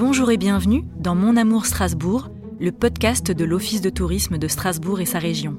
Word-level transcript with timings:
Bonjour 0.00 0.30
et 0.30 0.38
bienvenue 0.38 0.86
dans 0.96 1.14
Mon 1.14 1.36
Amour 1.36 1.66
Strasbourg, 1.66 2.30
le 2.58 2.72
podcast 2.72 3.30
de 3.30 3.44
l'Office 3.44 3.82
de 3.82 3.90
tourisme 3.90 4.38
de 4.38 4.48
Strasbourg 4.48 5.02
et 5.02 5.04
sa 5.04 5.18
région. 5.18 5.58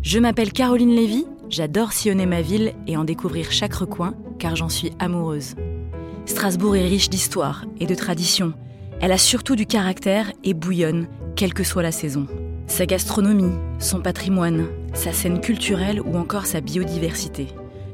Je 0.00 0.18
m'appelle 0.18 0.50
Caroline 0.50 0.96
Lévy, 0.96 1.26
j'adore 1.50 1.92
sillonner 1.92 2.24
ma 2.24 2.40
ville 2.40 2.72
et 2.86 2.96
en 2.96 3.04
découvrir 3.04 3.52
chaque 3.52 3.74
recoin, 3.74 4.14
car 4.38 4.56
j'en 4.56 4.70
suis 4.70 4.92
amoureuse. 4.98 5.56
Strasbourg 6.24 6.74
est 6.74 6.88
riche 6.88 7.10
d'histoire 7.10 7.66
et 7.78 7.84
de 7.84 7.94
traditions. 7.94 8.54
Elle 9.02 9.12
a 9.12 9.18
surtout 9.18 9.56
du 9.56 9.66
caractère 9.66 10.32
et 10.42 10.54
bouillonne, 10.54 11.06
quelle 11.36 11.52
que 11.52 11.62
soit 11.62 11.82
la 11.82 11.92
saison. 11.92 12.26
Sa 12.68 12.86
gastronomie, 12.86 13.58
son 13.78 14.00
patrimoine, 14.00 14.68
sa 14.94 15.12
scène 15.12 15.42
culturelle 15.42 16.00
ou 16.00 16.16
encore 16.16 16.46
sa 16.46 16.62
biodiversité. 16.62 17.48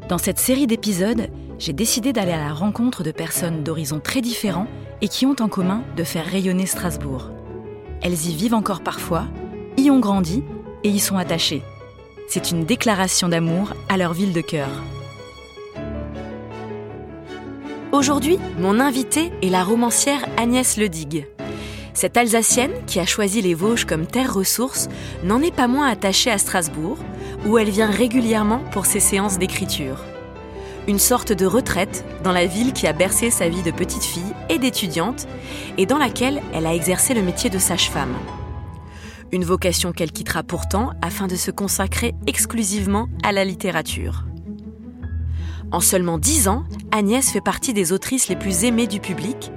Dans 0.09 0.19
cette 0.19 0.39
série 0.39 0.67
d'épisodes, 0.67 1.29
j'ai 1.59 1.73
décidé 1.73 2.13
d'aller 2.13 2.33
à 2.33 2.45
la 2.49 2.53
rencontre 2.53 3.03
de 3.03 3.13
personnes 3.13 3.63
d'horizons 3.63 4.01
très 4.01 4.21
différents 4.21 4.67
et 5.01 5.09
qui 5.09 5.27
ont 5.27 5.37
en 5.41 5.49
commun 5.49 5.85
de 5.97 6.05
faire 6.05 6.27
rayonner 6.27 6.67
Strasbourg. 6.67 7.31
Elles 8.03 8.27
y 8.27 8.35
vivent 8.35 8.55
encore 8.55 8.83
parfois, 8.83 9.27
y 9.77 9.91
ont 9.91 10.01
grandi 10.01 10.43
et 10.83 10.89
y 10.89 10.99
sont 10.99 11.17
attachées. 11.17 11.63
C'est 12.29 12.51
une 12.51 12.65
déclaration 12.65 13.29
d'amour 13.29 13.75
à 13.89 13.97
leur 13.97 14.13
ville 14.13 14.33
de 14.33 14.41
cœur. 14.41 14.69
Aujourd'hui, 17.93 18.39
mon 18.59 18.81
invitée 18.81 19.31
est 19.43 19.51
la 19.51 19.63
romancière 19.63 20.27
Agnès 20.37 20.77
Ledigue. 20.79 21.27
Cette 21.95 22.17
Alsacienne, 22.17 22.73
qui 22.87 22.99
a 22.99 23.07
choisi 23.07 23.43
les 23.43 23.55
Vosges 23.55 23.85
comme 23.85 24.07
terre 24.07 24.35
ressource, 24.35 24.89
n'en 25.25 25.43
est 25.43 25.55
pas 25.55 25.69
moins 25.69 25.89
attachée 25.89 26.31
à 26.31 26.39
Strasbourg, 26.39 26.97
où 27.47 27.59
elle 27.59 27.71
vient 27.71 27.91
régulièrement 27.91 28.61
pour 28.71 28.87
ses 28.87 29.01
séances 29.01 29.39
d'écriture. 29.39 30.05
Une 30.89 30.99
sorte 30.99 31.33
de 31.33 31.47
retraite 31.47 32.05
dans 32.25 32.33
la 32.33 32.47
ville 32.47 32.73
qui 32.73 32.87
a 32.87 32.93
bercé 32.93 33.31
sa 33.31 33.49
vie 33.49 33.63
de 33.63 33.71
petite 33.71 34.05
fille 34.05 34.35
et 34.49 34.59
d'étudiante, 34.59 35.29
et 35.79 35.87
dans 35.87 35.99
laquelle 35.99 36.43
elle 36.53 36.67
a 36.67 36.75
exercé 36.75 37.15
le 37.15 37.23
métier 37.23 37.51
de 37.51 37.59
sage-femme. 37.59 38.15
Une 39.31 39.45
vocation 39.45 39.93
qu'elle 39.93 40.13
quittera 40.13 40.43
pourtant 40.43 40.91
afin 41.01 41.27
de 41.27 41.37
se 41.37 41.51
consacrer 41.51 42.15
exclusivement 42.27 43.09
à 43.23 43.33
la 43.33 43.45
littérature. 43.45 44.25
En 45.71 45.81
seulement 45.81 46.19
dix 46.19 46.49
ans, 46.49 46.65
Agnès 46.91 47.31
fait 47.31 47.41
partie 47.41 47.73
des 47.73 47.93
autrices 47.93 48.29
les 48.29 48.37
plus 48.37 48.65
aimées 48.65 48.87
du 48.87 49.01
public 49.01 49.51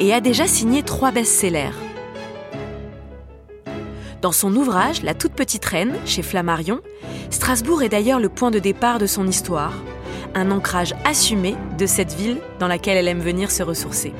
et 0.00 0.12
a 0.12 0.20
déjà 0.20 0.46
signé 0.46 0.82
trois 0.82 1.12
best-sellers. 1.12 1.85
Dans 4.22 4.32
son 4.32 4.54
ouvrage 4.56 5.02
La 5.02 5.14
toute 5.14 5.32
petite 5.32 5.64
reine, 5.64 5.94
chez 6.04 6.22
Flammarion, 6.22 6.80
Strasbourg 7.30 7.82
est 7.82 7.88
d'ailleurs 7.88 8.20
le 8.20 8.28
point 8.28 8.50
de 8.50 8.58
départ 8.58 8.98
de 8.98 9.06
son 9.06 9.26
histoire, 9.26 9.74
un 10.34 10.50
ancrage 10.50 10.94
assumé 11.04 11.54
de 11.78 11.86
cette 11.86 12.12
ville 12.14 12.38
dans 12.58 12.68
laquelle 12.68 12.96
elle 12.96 13.08
aime 13.08 13.20
venir 13.20 13.50
se 13.50 13.62
ressourcer. 13.62 14.12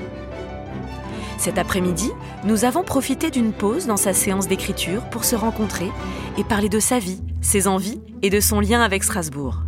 Cet 1.39 1.59
après-midi, 1.59 2.11
nous 2.45 2.65
avons 2.65 2.83
profité 2.83 3.31
d'une 3.31 3.53
pause 3.53 3.87
dans 3.87 3.97
sa 3.97 4.13
séance 4.13 4.49
d'écriture 4.49 5.03
pour 5.11 5.25
se 5.25 5.37
rencontrer 5.37 5.91
et 6.39 6.45
parler 6.45 6.69
de 6.69 6.81
sa 6.81 6.99
vie, 6.99 7.21
ses 7.43 7.69
envies 7.69 8.01
et 8.23 8.31
de 8.31 8.41
son 8.41 8.61
lien 8.61 8.81
avec 8.81 9.05
Strasbourg. 9.05 9.63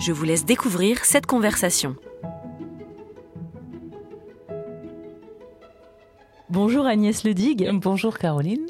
Je 0.00 0.12
vous 0.12 0.24
laisse 0.24 0.44
découvrir 0.44 1.04
cette 1.04 1.26
conversation. 1.26 1.96
Bonjour 6.50 6.86
Agnès 6.86 7.24
Ledig. 7.24 7.68
Bonjour 7.74 8.16
Caroline. 8.16 8.64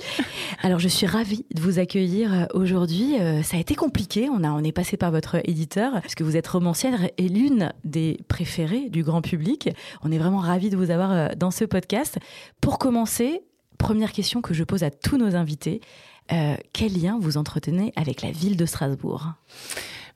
Alors 0.63 0.81
je 0.81 0.89
suis 0.89 1.07
ravie 1.07 1.47
de 1.55 1.61
vous 1.61 1.79
accueillir 1.79 2.35
euh, 2.35 2.47
aujourd'hui. 2.53 3.21
Euh, 3.21 3.45
ça 3.45 3.57
a 3.57 3.61
été 3.61 3.77
compliqué, 3.77 4.29
on, 4.29 4.43
a, 4.43 4.51
on 4.51 4.65
est 4.65 4.73
passé 4.73 4.97
par 4.97 5.13
votre 5.13 5.37
éditeur, 5.49 6.01
puisque 6.01 6.23
vous 6.23 6.37
êtes 6.37 6.49
romancière 6.49 7.09
et 7.17 7.29
l'une 7.29 7.73
des 7.85 8.19
préférées 8.27 8.89
du 8.91 9.05
grand 9.05 9.23
public. 9.23 9.71
On 10.03 10.11
est 10.11 10.19
vraiment 10.19 10.39
ravis 10.39 10.71
de 10.71 10.77
vous 10.77 10.91
avoir 10.91 11.13
euh, 11.13 11.29
dans 11.37 11.53
ce 11.53 11.65
podcast. 11.65 12.19
Pour 12.61 12.79
commencer, 12.79 13.43
première 13.79 14.11
question 14.11 14.43
que 14.43 14.55
je 14.55 14.65
pose 14.65 14.83
à 14.83 14.91
tous 14.91 15.17
nos 15.17 15.37
invités. 15.37 15.81
quel 16.73 17.01
lien 17.01 17.17
vous 17.21 17.37
entretenez 17.37 17.93
avec 17.95 18.23
la 18.23 18.33
ville 18.33 18.57
de 18.57 18.67
Strasbourg? 18.67 19.35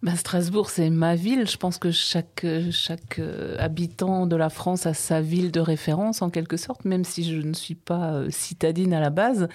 Ben, 0.02 0.16
Strasbourg, 0.16 0.68
c'est 0.68 0.90
ma 0.90 1.14
ville. 1.14 1.46
Je 1.48 1.56
pense 1.56 1.78
que 1.78 1.92
chaque, 1.92 2.44
chaque 2.72 3.20
euh, 3.20 3.54
habitant 3.60 4.26
de 4.26 4.34
la 4.34 4.50
France 4.50 4.84
a 4.84 4.94
sa 4.94 5.20
ville 5.20 5.52
de 5.52 5.60
référence, 5.60 6.22
en 6.22 6.30
quelque 6.30 6.56
sorte, 6.56 6.84
même 6.84 7.04
si 7.04 7.22
je 7.22 7.36
ne 7.36 7.54
suis 7.54 7.76
pas 7.76 8.14
euh, 8.14 8.26
citadine 8.28 8.94
à 8.94 9.00
la 9.00 9.10
base. 9.10 9.46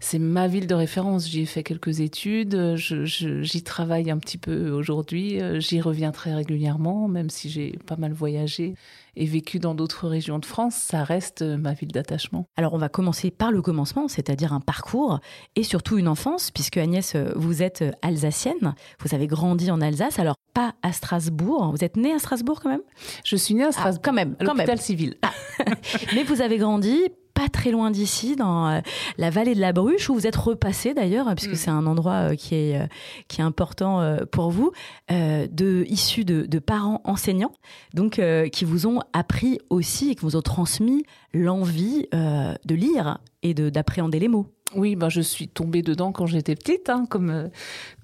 C'est 0.00 0.18
ma 0.18 0.48
ville 0.48 0.66
de 0.66 0.74
référence. 0.74 1.28
J'y 1.28 1.42
ai 1.42 1.46
fait 1.46 1.62
quelques 1.62 2.00
études. 2.00 2.74
J'y 2.74 3.62
travaille 3.62 4.10
un 4.10 4.18
petit 4.18 4.38
peu 4.38 4.70
aujourd'hui. 4.70 5.40
Euh, 5.40 5.60
j'y 5.60 5.80
reviens 5.80 6.10
très 6.10 6.34
régulièrement, 6.34 7.06
même 7.06 7.30
si 7.30 7.48
j'ai 7.48 7.78
pas 7.86 7.96
mal 7.96 8.12
voyagé 8.12 8.74
et 9.16 9.26
vécu 9.26 9.58
dans 9.58 9.74
d'autres 9.74 10.08
régions 10.08 10.38
de 10.38 10.46
France, 10.46 10.74
ça 10.74 11.04
reste 11.04 11.42
ma 11.42 11.72
ville 11.72 11.92
d'attachement. 11.92 12.46
Alors 12.56 12.74
on 12.74 12.78
va 12.78 12.88
commencer 12.88 13.30
par 13.30 13.50
le 13.50 13.62
commencement, 13.62 14.08
c'est-à-dire 14.08 14.52
un 14.52 14.60
parcours 14.60 15.20
et 15.56 15.62
surtout 15.62 15.98
une 15.98 16.08
enfance, 16.08 16.50
puisque 16.50 16.76
Agnès, 16.76 17.16
vous 17.36 17.62
êtes 17.62 17.84
alsacienne, 18.02 18.74
vous 19.00 19.14
avez 19.14 19.26
grandi 19.26 19.70
en 19.70 19.80
Alsace, 19.80 20.18
alors 20.18 20.36
pas 20.54 20.74
à 20.82 20.92
Strasbourg, 20.92 21.70
vous 21.70 21.84
êtes 21.84 21.96
née 21.96 22.12
à 22.12 22.18
Strasbourg 22.18 22.60
quand 22.60 22.70
même? 22.70 22.82
Je 23.24 23.36
suis 23.36 23.54
née 23.54 23.64
à 23.64 23.72
Strasbourg, 23.72 24.02
ah, 24.02 24.06
quand 24.06 24.12
même, 24.12 24.36
à 24.38 24.44
l'hôpital 24.44 24.80
civil. 24.80 25.16
Ah. 25.22 25.30
Mais 26.14 26.24
vous 26.24 26.40
avez 26.40 26.58
grandi 26.58 27.02
pas 27.34 27.48
très 27.48 27.70
loin 27.70 27.90
d'ici, 27.90 28.36
dans 28.36 28.68
euh, 28.68 28.80
la 29.18 29.30
vallée 29.30 29.54
de 29.54 29.60
la 29.60 29.72
Bruche, 29.72 30.08
où 30.10 30.14
vous 30.14 30.26
êtes 30.26 30.36
repassé 30.36 30.94
d'ailleurs, 30.94 31.32
puisque 31.34 31.52
mm. 31.52 31.56
c'est 31.56 31.70
un 31.70 31.86
endroit 31.86 32.30
euh, 32.30 32.34
qui, 32.34 32.54
est, 32.54 32.80
euh, 32.80 32.86
qui 33.28 33.40
est 33.40 33.44
important 33.44 34.16
pour 34.30 34.50
vous, 34.50 34.72
de, 35.10 35.84
issu 35.88 36.24
de, 36.24 36.46
de, 36.46 36.58
parents 36.58 37.00
enseignants, 37.04 37.52
donc 37.94 38.20
qui 38.52 38.64
vous 38.64 38.86
ont 38.86 39.00
appris 39.12 39.58
aussi 39.70 40.10
et 40.10 40.14
qui 40.14 40.22
vous 40.22 40.36
ont 40.36 40.42
transmis 40.42 41.04
l'envie 41.32 42.06
de 42.12 42.74
lire 42.74 43.18
et 43.42 43.54
d'appréhender 43.54 44.18
les 44.18 44.28
mots. 44.28 44.46
Oui, 44.74 44.96
ben 44.96 45.08
je 45.08 45.20
suis 45.20 45.48
tombée 45.48 45.82
dedans 45.82 46.12
quand 46.12 46.26
j'étais 46.26 46.54
petite, 46.54 46.88
hein, 46.88 47.06
comme, 47.08 47.30
euh, 47.30 47.48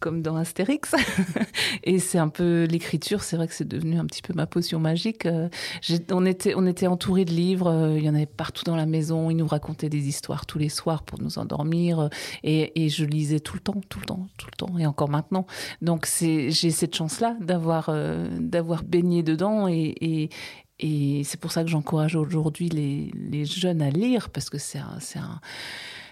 comme 0.00 0.20
dans 0.20 0.36
Astérix. 0.36 0.94
et 1.84 1.98
c'est 1.98 2.18
un 2.18 2.28
peu 2.28 2.64
l'écriture, 2.64 3.22
c'est 3.22 3.36
vrai 3.36 3.48
que 3.48 3.54
c'est 3.54 3.66
devenu 3.66 3.98
un 3.98 4.04
petit 4.04 4.20
peu 4.22 4.34
ma 4.34 4.46
potion 4.46 4.78
magique. 4.78 5.26
Euh, 5.26 5.48
on, 6.10 6.26
était, 6.26 6.54
on 6.56 6.66
était 6.66 6.86
entouré 6.86 7.24
de 7.24 7.32
livres, 7.32 7.68
euh, 7.68 7.98
il 7.98 8.04
y 8.04 8.10
en 8.10 8.14
avait 8.14 8.26
partout 8.26 8.64
dans 8.64 8.76
la 8.76 8.86
maison, 8.86 9.30
ils 9.30 9.36
nous 9.36 9.46
racontaient 9.46 9.88
des 9.88 10.08
histoires 10.08 10.44
tous 10.44 10.58
les 10.58 10.68
soirs 10.68 11.02
pour 11.02 11.20
nous 11.20 11.38
endormir. 11.38 12.10
et, 12.42 12.84
et, 12.84 12.88
je 12.88 13.04
lisais 13.04 13.40
tout 13.40 13.54
le 13.54 13.60
temps, 13.60 13.80
tout 13.88 14.00
le 14.00 14.06
temps, 14.06 14.26
tout 14.36 14.48
le 14.50 14.56
temps, 14.56 14.78
et 14.78 14.86
encore 14.86 15.08
maintenant. 15.08 15.46
Donc 15.82 16.08
j'ai 16.20 16.50
cette 16.50 16.94
chance-là 16.94 17.36
d'avoir 17.40 17.90
baigné 18.84 19.22
dedans 19.22 19.68
et, 19.68 19.94
et, 20.00 20.30
et 20.80 21.24
c'est 21.24 21.40
pour 21.40 21.52
ça 21.52 21.64
que 21.64 21.70
j'encourage 21.70 22.14
aujourd'hui 22.14 22.68
les, 22.68 23.10
les, 23.14 23.44
jeunes 23.44 23.82
à 23.82 23.90
lire, 23.90 24.30
parce 24.30 24.48
que 24.48 24.58
c'est 24.58 24.78
un, 24.78 24.98
un 25.16 25.40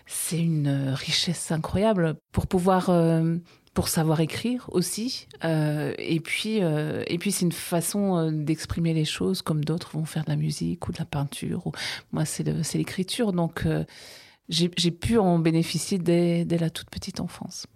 c'est 0.07 0.39
une 0.39 0.69
euh, 0.69 0.95
richesse 0.95 1.51
incroyable 1.51 2.17
pour 2.33 2.47
pouvoir 2.47 2.91
euh, 2.91 3.37
pour 3.75 3.89
savoir 3.89 4.21
écrire 4.21 4.69
aussi 4.73 5.27
euh, 5.45 5.93
et 5.99 6.21
puis 6.21 6.57
et 6.57 7.19
puis 7.19 7.31
c'est 7.31 7.45
une 7.45 7.53
façon 7.53 8.33
d'exprimer 8.33 8.95
les 8.95 9.05
choses 9.05 9.43
comme 9.43 9.63
d'autres 9.65 9.91
vont 9.91 10.07
faire 10.07 10.25
de 10.25 10.31
la 10.31 10.37
musique 10.37 10.89
ou 10.89 10.93
de 10.93 10.99
la 10.99 11.05
peinture 11.05 11.67
ou 11.67 11.73
moi 12.11 12.25
c'est 12.25 12.45
l'écriture. 12.75 13.35
Donc 13.35 13.67
j'ai 14.49 14.91
pu 14.91 15.19
en 15.19 15.39
bénéficier 15.39 15.99
dès, 15.99 16.47
dès 16.47 16.57
la 16.57 16.71
toute 16.71 16.89
petite 16.89 17.21
enfance. 17.21 17.67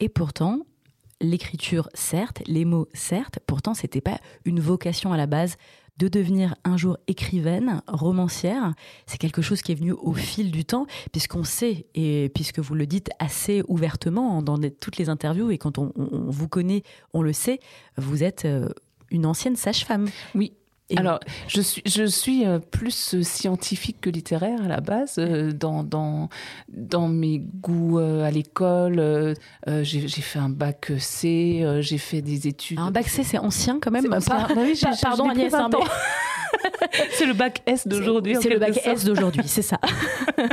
Et 0.00 0.08
pourtant 0.08 0.66
l'écriture 1.20 1.88
certes 1.94 2.42
les 2.46 2.64
mots 2.64 2.88
certes 2.92 3.38
pourtant 3.46 3.74
c'était 3.74 4.00
pas 4.00 4.18
une 4.44 4.58
vocation 4.58 5.12
à 5.12 5.16
la 5.16 5.26
base 5.26 5.56
de 5.98 6.08
devenir 6.08 6.54
un 6.64 6.76
jour 6.76 6.98
écrivaine, 7.06 7.82
romancière. 7.86 8.74
C'est 9.06 9.18
quelque 9.18 9.42
chose 9.42 9.62
qui 9.62 9.72
est 9.72 9.76
venu 9.76 9.92
au 9.92 10.12
fil 10.12 10.50
du 10.50 10.64
temps, 10.64 10.86
puisqu'on 11.12 11.44
sait, 11.44 11.86
et 11.94 12.30
puisque 12.34 12.58
vous 12.58 12.74
le 12.74 12.86
dites 12.86 13.10
assez 13.18 13.62
ouvertement 13.68 14.42
dans 14.42 14.58
toutes 14.58 14.96
les 14.96 15.08
interviews, 15.08 15.50
et 15.50 15.58
quand 15.58 15.78
on, 15.78 15.92
vous 15.96 16.48
connaît, 16.48 16.82
on 17.12 17.22
le 17.22 17.32
sait, 17.32 17.60
vous 17.96 18.22
êtes 18.22 18.44
euh, 18.44 18.68
une 19.10 19.26
ancienne 19.26 19.56
sage-femme. 19.56 20.08
Oui, 20.34 20.52
alors, 20.96 21.18
je 21.48 21.60
suis, 21.62 21.82
je 21.86 22.04
suis 22.04 22.46
euh, 22.46 22.58
plus 22.58 23.22
scientifique 23.22 24.02
que 24.02 24.10
littéraire 24.10 24.62
à 24.62 24.68
la 24.68 24.80
base. 24.80 25.14
Euh, 25.18 25.50
dans, 25.50 25.82
dans, 25.82 26.28
dans 26.68 27.08
mes 27.08 27.38
goûts 27.38 27.98
à 27.98 28.30
l'école, 28.30 29.34
j'ai 29.66 30.08
fait 30.08 30.38
un 30.38 30.50
bac 30.50 30.92
C, 30.98 31.64
j'ai 31.80 31.98
fait 31.98 32.20
des 32.20 32.46
études. 32.46 32.78
Un 32.78 32.90
bac 32.90 33.08
C, 33.08 33.22
c'est 33.24 33.38
ancien 33.38 33.78
quand 33.80 33.90
même. 33.90 34.08
Pas, 34.08 34.48
oui, 34.56 34.78
pardon, 35.02 35.28
Agnès, 35.28 35.52
c'est 37.12 37.26
le 37.26 37.32
bac 37.32 37.62
S 37.66 37.86
d'aujourd'hui. 37.88 38.36
C'est 38.40 38.48
le 38.48 38.58
bac 38.58 38.78
S 38.84 39.04
d'aujourd'hui, 39.04 39.42
c'est 39.46 39.62
ça. 39.62 39.78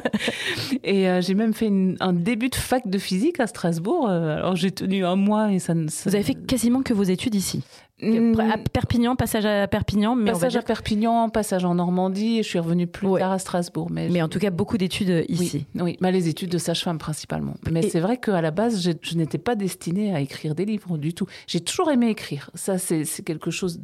et 0.84 1.08
j'ai 1.22 1.34
même 1.34 1.54
fait 1.54 1.72
un 2.00 2.14
début 2.14 2.50
de 2.50 2.56
fac 2.56 2.88
de 2.88 2.98
physique 2.98 3.40
à 3.40 3.48
Strasbourg. 3.48 4.08
alors 4.10 4.56
j'ai 4.56 4.72
tenu 4.72 5.06
un 5.06 5.16
mois 5.16 5.52
et 5.52 5.60
ça, 5.60 5.74
ça... 5.90 6.10
Vous 6.10 6.16
avez 6.16 6.24
fait 6.24 6.36
quasiment 6.36 6.82
que 6.82 6.94
vos 6.94 7.04
études 7.04 7.36
ici. 7.36 7.64
À 8.02 8.58
Perpignan, 8.58 9.16
passage 9.16 9.46
à 9.46 9.68
Perpignan, 9.68 10.16
mais 10.16 10.32
passage 10.32 10.56
à 10.56 10.62
Perpignan, 10.62 11.30
passage 11.30 11.66
en 11.66 11.76
Normandie, 11.76 12.40
et 12.40 12.44
je 12.44 12.48
suis 12.48 12.60
revenue 12.60 12.88
plus 12.88 13.08
tard 13.18 13.32
à 13.32 13.40
Strasbourg. 13.40 13.90
Mais, 13.92 14.10
mais 14.10 14.22
en 14.22 14.28
tout 14.28 14.40
cas, 14.40 14.50
beaucoup 14.50 14.78
d'études 14.78 15.26
ici. 15.30 15.66
Oui, 15.76 15.82
oui. 15.82 15.98
Bah, 16.02 16.12
les 16.12 16.28
études 16.28 16.50
de 16.50 16.58
sage-femme 16.58 16.98
principalement. 16.98 17.56
Mais 17.72 17.84
c'est 17.84 18.00
vrai 18.00 18.18
qu'à 18.18 18.42
la 18.42 18.52
base, 18.52 18.82
je, 18.82 18.92
je 19.02 19.16
n'étais 19.16 19.38
pas 19.38 19.56
destinée 19.56 20.14
à 20.14 20.20
écrire 20.20 20.56
des 20.56 20.66
livres 20.66 20.98
du 20.98 21.14
tout. 21.14 21.26
J'ai 21.48 21.60
toujours 21.60 21.92
aimé 21.92 22.10
écrire. 22.10 22.50
Ça, 22.56 22.78
c'est 22.78 23.06
quelque 23.24 23.52
chose 23.52 23.80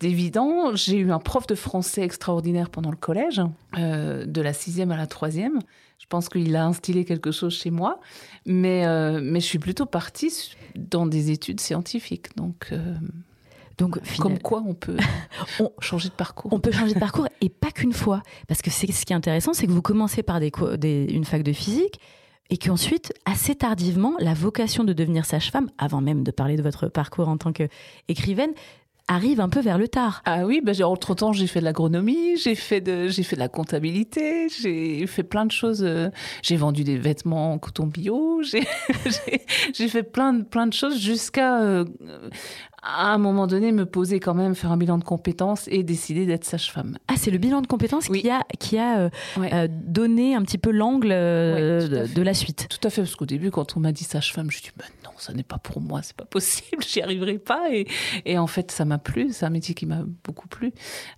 d'évident. 0.00 0.74
J'ai 0.74 0.98
eu 0.98 1.12
un 1.12 1.18
prof 1.18 1.46
de 1.46 1.54
français 1.54 2.02
extraordinaire 2.02 2.70
pendant 2.70 2.90
le 2.90 2.96
collège, 2.96 3.40
euh, 3.78 4.24
de 4.24 4.40
la 4.40 4.52
sixième 4.52 4.90
à 4.90 4.96
la 4.96 5.06
troisième. 5.06 5.58
Je 5.98 6.06
pense 6.08 6.28
qu'il 6.28 6.56
a 6.56 6.64
instillé 6.64 7.04
quelque 7.04 7.30
chose 7.30 7.54
chez 7.54 7.70
moi, 7.70 8.00
mais, 8.44 8.86
euh, 8.86 9.20
mais 9.22 9.40
je 9.40 9.46
suis 9.46 9.60
plutôt 9.60 9.86
partie 9.86 10.52
dans 10.74 11.06
des 11.06 11.30
études 11.30 11.60
scientifiques. 11.60 12.36
Donc, 12.36 12.70
euh, 12.72 12.94
donc, 13.78 13.98
comme 14.18 14.38
quoi 14.38 14.62
on 14.66 14.74
peut 14.74 14.96
changer 15.80 16.08
de 16.08 16.14
parcours. 16.14 16.52
On 16.52 16.60
peut 16.60 16.72
changer 16.72 16.94
de 16.94 17.00
parcours 17.00 17.28
et 17.40 17.48
pas 17.48 17.70
qu'une 17.70 17.92
fois. 17.92 18.22
Parce 18.48 18.62
que 18.62 18.70
c'est 18.70 18.90
ce 18.90 19.04
qui 19.04 19.12
est 19.12 19.16
intéressant, 19.16 19.54
c'est 19.54 19.66
que 19.66 19.72
vous 19.72 19.82
commencez 19.82 20.22
par 20.22 20.40
des, 20.40 20.52
des, 20.78 21.06
une 21.10 21.24
fac 21.24 21.42
de 21.42 21.52
physique 21.52 22.00
et 22.50 22.58
qu'ensuite, 22.58 23.14
assez 23.24 23.54
tardivement, 23.54 24.12
la 24.18 24.34
vocation 24.34 24.84
de 24.84 24.92
devenir 24.92 25.24
sage-femme, 25.24 25.70
avant 25.78 26.00
même 26.00 26.22
de 26.22 26.30
parler 26.30 26.56
de 26.56 26.62
votre 26.62 26.88
parcours 26.88 27.28
en 27.28 27.38
tant 27.38 27.52
qu'écrivaine, 27.52 28.52
arrive 29.08 29.40
un 29.40 29.48
peu 29.48 29.60
vers 29.60 29.78
le 29.78 29.88
tard. 29.88 30.22
Ah 30.24 30.46
oui, 30.46 30.60
bah, 30.62 30.72
entre 30.84 31.14
temps 31.14 31.32
j'ai 31.32 31.46
fait 31.46 31.60
de 31.60 31.64
l'agronomie, 31.64 32.36
j'ai 32.36 32.54
fait 32.54 32.80
de 32.80 33.08
j'ai 33.08 33.22
fait 33.22 33.36
de 33.36 33.40
la 33.40 33.48
comptabilité, 33.48 34.48
j'ai 34.48 35.06
fait 35.06 35.22
plein 35.22 35.44
de 35.44 35.50
choses. 35.50 35.82
Euh, 35.82 36.10
j'ai 36.42 36.56
vendu 36.56 36.84
des 36.84 36.98
vêtements 36.98 37.52
en 37.52 37.58
coton 37.58 37.86
bio, 37.86 38.42
j'ai 38.42 38.62
fait 39.88 40.02
plein 40.02 40.32
de 40.32 40.42
plein 40.42 40.66
de 40.66 40.72
choses 40.72 40.98
jusqu'à 41.00 41.62
euh, 41.62 41.84
à 42.82 43.12
un 43.12 43.18
moment 43.18 43.46
donné, 43.46 43.70
me 43.70 43.86
poser 43.86 44.18
quand 44.18 44.34
même, 44.34 44.56
faire 44.56 44.72
un 44.72 44.76
bilan 44.76 44.98
de 44.98 45.04
compétences 45.04 45.68
et 45.68 45.84
décider 45.84 46.26
d'être 46.26 46.44
sage-femme. 46.44 46.98
Ah, 47.06 47.14
c'est 47.16 47.30
le 47.30 47.38
bilan 47.38 47.60
de 47.60 47.68
compétences 47.68 48.08
qui 48.08 48.28
a, 48.28 48.44
qui 48.58 48.76
a 48.76 48.98
euh, 48.98 49.10
euh, 49.38 49.68
donné 49.70 50.34
un 50.34 50.42
petit 50.42 50.58
peu 50.58 50.72
l'angle 50.72 51.10
euh, 51.12 52.08
de, 52.08 52.22
la 52.22 52.34
suite. 52.34 52.66
Tout 52.68 52.84
à 52.86 52.90
fait, 52.90 53.02
parce 53.02 53.14
qu'au 53.14 53.26
début, 53.26 53.52
quand 53.52 53.76
on 53.76 53.80
m'a 53.80 53.92
dit 53.92 54.02
sage-femme, 54.02 54.50
je 54.50 54.56
me 54.56 54.62
suis 54.62 54.72
dit, 54.76 54.84
non, 55.04 55.10
ça 55.16 55.32
n'est 55.32 55.44
pas 55.44 55.58
pour 55.58 55.80
moi, 55.80 56.00
c'est 56.02 56.16
pas 56.16 56.24
possible, 56.24 56.82
j'y 56.88 57.00
arriverai 57.00 57.38
pas. 57.38 57.72
Et, 57.72 57.86
et, 58.24 58.36
en 58.36 58.48
fait, 58.48 58.72
ça 58.72 58.84
m'a 58.84 58.98
plu, 58.98 59.28
c'est 59.30 59.46
un 59.46 59.50
métier 59.50 59.76
qui 59.76 59.86
m'a 59.86 60.02
beaucoup 60.24 60.48
plu. 60.48 60.72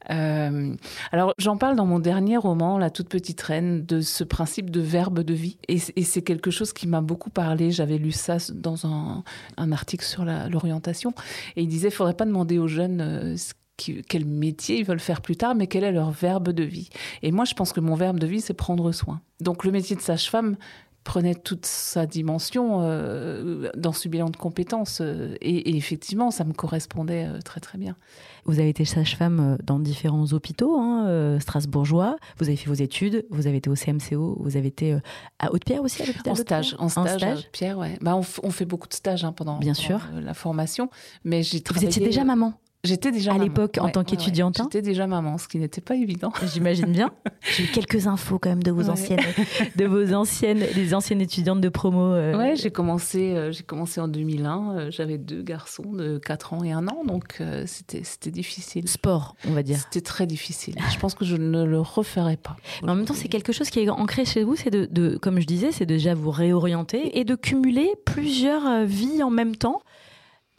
alors, 0.07 1.33
j'en 1.39 1.57
parle 1.57 1.77
dans 1.77 1.87
mon 1.87 1.99
dernier 1.99 2.37
roman, 2.37 2.77
La 2.77 2.91
toute 2.91 3.09
petite 3.09 3.41
reine, 3.41 3.87
de 3.87 4.03
ce 4.03 4.23
principe 4.23 4.71
de 4.71 4.81
verbe 4.81 5.21
de 5.21 5.33
vie. 5.35 5.57
Et, 5.69 5.79
et 5.97 6.05
c'est 6.05 6.23
quelque 6.23 6.51
chose 6.51 6.75
qui 6.75 6.87
m'a 6.87 7.01
beaucoup 7.01 7.31
parlé. 7.31 7.71
J'avais 7.71 7.97
lu 7.97 8.13
ça 8.13 8.37
dans 8.53 8.87
un, 8.87 9.25
un 9.57 9.73
article 9.73 10.05
sur 10.05 10.27
l'orientation. 10.27 11.15
Et 11.57 11.63
il 11.63 11.69
disait, 11.69 11.89
il 11.89 11.95
faudrait 11.95 12.15
pas 12.15 12.25
demander 12.25 12.59
aux 12.59 12.69
jeunes 12.69 13.01
euh, 13.01 13.37
quel 13.77 14.25
métier 14.25 14.79
ils 14.79 14.85
veulent 14.85 15.01
faire 15.01 15.21
plus 15.21 15.37
tard, 15.37 15.55
mais 15.55 15.67
quel 15.67 15.85
est 15.85 15.93
leur 15.93 16.11
verbe 16.11 16.51
de 16.51 16.63
vie. 16.63 16.89
Et 17.23 17.33
moi, 17.33 17.45
je 17.45 17.55
pense 17.55 17.73
que 17.73 17.81
mon 17.81 17.95
verbe 17.95 18.19
de 18.19 18.27
vie, 18.27 18.41
c'est 18.41 18.55
prendre 18.55 18.93
soin. 18.93 19.21
Donc 19.41 19.65
le 19.65 19.73
métier 19.73 19.97
de 19.97 20.01
sage-femme 20.01 20.57
prenait 21.05 21.35
toute 21.35 21.67
sa 21.67 22.07
dimension 22.07 22.81
euh, 22.81 23.71
dans 23.77 23.93
ce 23.93 24.09
bilan 24.09 24.31
de 24.31 24.37
compétences. 24.37 24.99
Euh, 25.01 25.35
et, 25.41 25.77
effectivement, 25.77 26.31
ça 26.31 26.45
me 26.45 26.53
correspondait 26.53 27.29
très 27.45 27.61
très 27.61 27.79
bien. 27.79 27.97
Vous 28.47 28.59
avez 28.59 28.69
été 28.69 28.85
sage-femme 28.85 29.59
dans 29.63 29.79
différents 29.79 30.33
hôpitaux 30.33 30.77
hein, 30.79 31.39
strasbourgeois. 31.41 32.17
Vous 32.39 32.47
avez 32.47 32.57
fait 32.57 32.69
vos 32.69 32.75
études. 32.75 33.25
Vous 33.31 33.47
avez 33.47 33.59
été 33.59 33.71
au 33.71 33.75
CMCO. 33.75 34.37
Vous 34.41 34.57
avez 34.57 34.69
été 34.69 34.99
à 35.39 35.53
Haute-Pierre 35.53 35.83
aussi 35.83 36.03
à 36.03 36.07
l'hôpital 36.07 36.33
En 36.33 36.37
stage, 36.37 36.77
en 36.79 36.89
stage, 36.89 37.23
à 37.23 37.35
Haute-Pierre, 37.35 37.79
ouais. 37.79 37.99
Bah, 38.01 38.17
on, 38.17 38.51
fait 38.51 38.67
beaucoup 38.67 38.89
de 38.89 38.95
stages 38.95 39.25
hein, 39.25 39.33
pendant, 39.33 39.59
Bien 39.59 39.75
sûr. 39.75 40.01
la 40.21 40.35
formation. 40.35 40.91
Mais 41.25 41.43
j'ai 41.43 41.63
Vous 41.73 41.85
étiez 41.85 42.05
déjà 42.05 42.25
maman 42.25 42.55
J'étais 42.85 43.11
déjà 43.11 43.33
à 43.33 43.39
l'époque 43.39 43.79
en 43.81 43.89
tant 43.89 44.05
qu'étudiante. 44.05 44.59
J'étais 44.59 44.83
déjà 44.83 45.07
maman, 45.07 45.39
ce 45.39 45.49
qui 45.49 45.59
n'était 45.59 45.81
pas 45.81 45.97
évident. 45.97 46.33
J'imagine 46.53 46.93
bien. 46.93 47.11
J'ai 47.57 47.65
eu 47.65 47.67
quelques 47.69 48.07
infos 48.07 48.39
quand 48.39 48.51
même 48.51 48.63
de 48.63 48.71
vos 48.71 48.91
anciennes, 48.91 49.21
de 49.77 49.85
vos 49.87 50.13
anciennes, 50.13 50.65
les 50.77 50.95
anciennes 50.95 51.23
étudiantes 51.23 51.63
de 51.63 51.69
promo. 51.71 52.13
Euh. 52.13 52.37
Ouais, 52.37 52.57
j'ai 52.57 52.71
commencé, 52.71 53.33
euh, 53.33 53.53
j'ai 53.53 53.63
commencé 53.63 54.01
en 54.01 54.09
2001. 54.09 54.77
Euh, 54.77 54.91
j'avais 54.91 55.17
deux 55.17 55.43
garçons 55.43 55.93
de 55.93 56.19
4 56.19 56.53
ans 56.53 56.65
et 56.65 56.73
1 56.73 56.87
an, 56.89 57.05
donc 57.07 57.43
c'était 57.67 58.03
c'était 58.05 58.31
difficile. 58.31 58.87
Sport, 58.89 59.35
on 59.49 59.53
va 59.53 59.63
dire. 59.63 59.79
C'était 59.79 60.03
très 60.03 60.27
difficile. 60.27 60.77
je 60.93 60.99
pense 60.99 61.15
que 61.15 61.25
je 61.25 61.37
ne 61.37 61.65
le 61.65 61.81
referai 61.81 62.37
pas. 62.37 62.57
Mais 62.83 62.91
en 62.91 62.95
même 62.95 63.07
temps, 63.07 63.15
c'est 63.15 63.29
quelque 63.29 63.53
chose 63.53 63.71
qui 63.71 63.81
est 63.81 63.89
ancré 63.89 64.25
chez 64.25 64.45
vous, 64.45 64.57
c'est 64.57 64.71
de, 64.71 64.87
de, 64.91 65.17
comme 65.17 65.41
je 65.41 65.47
disais, 65.47 65.73
c'est 65.73 65.87
déjà 65.87 66.15
vous 66.15 66.31
réorienter 66.31 67.19
et 67.19 67.25
de 67.25 67.35
cumuler 67.35 67.91
plusieurs 68.05 68.85
vies 68.85 69.23
en 69.23 69.31
même 69.31 69.57
temps. 69.57 69.83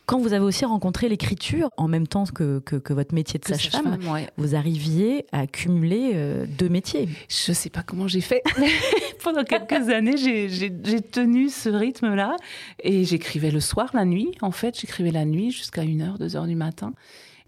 Quand 0.05 0.19
vous 0.19 0.33
avez 0.33 0.43
aussi 0.43 0.65
rencontré 0.65 1.09
l'écriture 1.09 1.69
en 1.77 1.87
même 1.87 2.07
temps 2.07 2.25
que, 2.25 2.59
que, 2.59 2.93
votre 2.93 3.15
métier 3.15 3.39
de 3.39 3.45
sage-femme, 3.45 3.97
vous 4.37 4.55
arriviez 4.55 5.25
à 5.31 5.47
cumuler 5.47 6.11
euh, 6.13 6.45
deux 6.47 6.69
métiers. 6.69 7.09
Je 7.27 7.51
ne 7.51 7.55
sais 7.55 7.69
pas 7.69 7.81
comment 7.81 8.07
j'ai 8.07 8.21
fait. 8.21 8.43
Pendant 9.23 9.43
quelques 9.43 9.89
années, 9.89 10.17
j'ai 10.17 11.01
tenu 11.01 11.49
ce 11.49 11.69
rythme-là 11.69 12.35
et 12.83 13.03
j'écrivais 13.03 13.51
le 13.51 13.59
soir, 13.59 13.89
la 13.93 14.05
nuit. 14.05 14.31
En 14.41 14.51
fait, 14.51 14.79
j'écrivais 14.79 15.11
la 15.11 15.25
nuit 15.25 15.51
jusqu'à 15.51 15.83
1h, 15.83 16.19
2h 16.19 16.47
du 16.47 16.55
matin. 16.55 16.93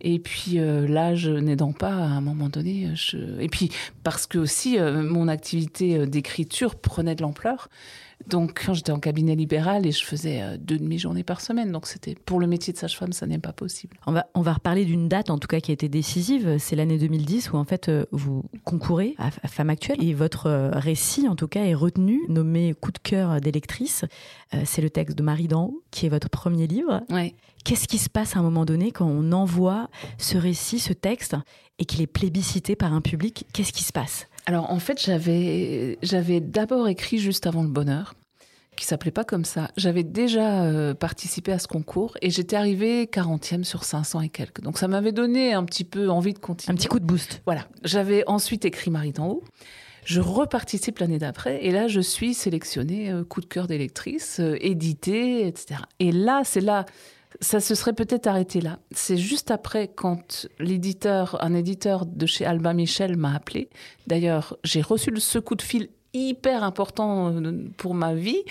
Et 0.02 0.20
puis 0.20 0.60
euh, 0.60 0.88
l'âge 0.88 1.28
n'aidant 1.28 1.72
pas, 1.72 1.94
à 1.94 2.06
un 2.06 2.22
moment 2.22 2.50
donné, 2.50 2.92
je... 2.94 3.18
et 3.40 3.48
puis 3.48 3.72
parce 4.04 4.28
que 4.28 4.38
aussi 4.38 4.78
euh, 4.78 5.02
mon 5.02 5.28
activité 5.28 6.06
d'écriture 6.06 6.76
prenait 6.76 7.16
de 7.16 7.22
l'ampleur. 7.24 7.70
Donc, 8.26 8.64
quand 8.66 8.74
j'étais 8.74 8.92
en 8.92 9.00
cabinet 9.00 9.36
libéral 9.36 9.86
et 9.86 9.92
je 9.92 10.04
faisais 10.04 10.42
euh, 10.42 10.58
deux 10.60 10.78
demi-journées 10.78 11.24
par 11.24 11.40
semaine, 11.40 11.72
donc 11.72 11.86
c'était 11.86 12.16
pour 12.16 12.40
le 12.40 12.48
métier 12.48 12.74
de 12.74 12.78
sage-femme, 12.78 13.14
ça 13.14 13.28
n'est 13.28 13.38
pas 13.38 13.54
possible. 13.54 13.96
On 14.08 14.12
va, 14.12 14.26
on 14.34 14.42
va 14.42 14.54
reparler 14.54 14.86
d'une 14.86 15.08
date, 15.08 15.30
en 15.30 15.38
tout 15.38 15.48
cas, 15.48 15.60
qui 15.60 15.72
a 15.72 15.74
été 15.74 15.88
décisive. 15.88 16.58
C'est 16.58 16.76
l'année 16.76 16.98
2010 16.98 17.52
où, 17.52 17.58
en 17.58 17.64
fait, 17.64 17.90
euh, 17.90 18.06
vous 18.12 18.44
concourez 18.66 19.16
à, 19.18 19.30
Femme 19.48 19.70
Actuelle 19.70 20.04
et 20.04 20.14
votre 20.14 20.48
euh, 20.48 20.72
récit, 20.72 21.28
en 21.28 21.36
tout 21.36 21.48
cas, 21.48 21.64
est 21.64 21.76
retenu, 21.76 22.22
nommé 22.28 22.74
Coup 22.80 22.92
de 22.92 22.98
cœur 22.98 23.40
d'électrice. 23.40 24.06
C'est 24.66 24.82
le 24.82 24.90
texte 24.90 25.18
de 25.18 25.24
Marie 25.24 25.48
d'en 25.48 25.74
qui 25.92 26.06
est 26.06 26.10
votre 26.10 26.30
premier 26.30 26.68
livre. 26.68 27.04
Ouais. 27.10 27.36
Qu'est-ce 27.64 27.88
qui 27.88 27.98
se 27.98 28.10
passe 28.10 28.36
à 28.36 28.40
un 28.40 28.44
moment 28.44 28.66
donné 28.66 28.92
quand 28.92 29.08
on 29.08 29.32
envoie 29.32 29.87
ce 30.18 30.38
récit, 30.38 30.80
ce 30.80 30.94
texte, 30.94 31.36
et 31.80 31.86
qu'il 31.86 32.02
est 32.02 32.08
plébiscité 32.08 32.76
par 32.76 32.94
un 32.94 33.02
public 33.02 33.46
Qu'est-ce 33.54 33.74
qui 33.74 33.84
se 33.84 33.94
passe? 33.94 34.28
Alors 34.46 34.72
en 34.72 34.80
fait, 34.80 35.02
j'avais 35.04 35.98
j'avais 36.02 36.40
d'abord 36.40 36.88
écrit 36.88 37.18
juste 37.18 37.48
avant 37.48 37.64
le 37.64 37.70
bonheur 37.70 38.14
qui 38.78 38.86
s'appelait 38.86 39.12
pas 39.12 39.26
comme 39.26 39.44
ça. 39.44 39.72
J'avais 39.76 40.04
déjà 40.04 40.64
euh, 40.64 40.94
participé 40.94 41.52
à 41.52 41.60
ce 41.60 41.68
concours 41.68 42.16
et 42.22 42.30
j'étais 42.30 42.56
arrivée 42.56 43.06
40e 43.06 43.64
sur 43.64 43.84
500 43.84 44.22
et 44.22 44.30
quelques. 44.30 44.62
Donc 44.62 44.78
ça 44.78 44.88
m'avait 44.88 45.12
donné 45.12 45.54
un 45.54 45.66
petit 45.66 45.84
peu 45.84 46.10
envie 46.10 46.34
de 46.34 46.40
continuer. 46.40 46.74
Un 46.74 46.78
petit 46.78 46.88
coup 46.88 47.00
de 47.00 47.06
boost. 47.06 47.42
Voilà. 47.46 47.68
J'avais 47.84 48.24
ensuite 48.28 48.64
écrit 48.64 48.92
Marie 48.92 49.12
d'en 49.12 49.28
haut. 49.28 49.44
Je 50.06 50.22
reparticipe 50.22 51.00
l'année 51.00 51.18
d'après 51.18 51.66
et 51.66 51.72
là 51.72 51.90
je 51.90 52.00
suis 52.00 52.34
sélectionnée 52.34 53.12
euh, 53.12 53.26
coup 53.26 53.42
de 53.42 53.46
cœur 53.46 53.68
d'électrice, 53.68 54.40
euh, 54.40 54.56
éditée, 54.62 55.46
etc. 55.46 55.82
Et 56.00 56.14
là 56.14 56.44
c'est 56.46 56.62
là 56.62 56.86
ça 57.42 57.60
se 57.60 57.76
serait 57.76 57.94
peut-être 57.94 58.28
arrêté 58.28 58.62
là. 58.62 58.80
C'est 58.92 59.18
juste 59.18 59.52
après 59.52 59.88
quand 59.88 60.48
l'éditeur, 60.60 61.38
un 61.44 61.54
éditeur 61.54 62.06
de 62.06 62.26
chez 62.26 62.46
Albin 62.46 62.74
Michel 62.74 63.18
m'a 63.18 63.36
appelé. 63.36 63.70
D'ailleurs, 64.08 64.58
j'ai 64.64 64.82
reçu 64.82 65.12
ce 65.18 65.40
coup 65.40 65.56
de 65.56 65.62
fil 65.62 65.90
hyper 66.14 66.64
important 66.64 67.32
euh, 67.32 67.70
pour 67.78 67.94
ma 67.94 68.14
vie 68.14 68.44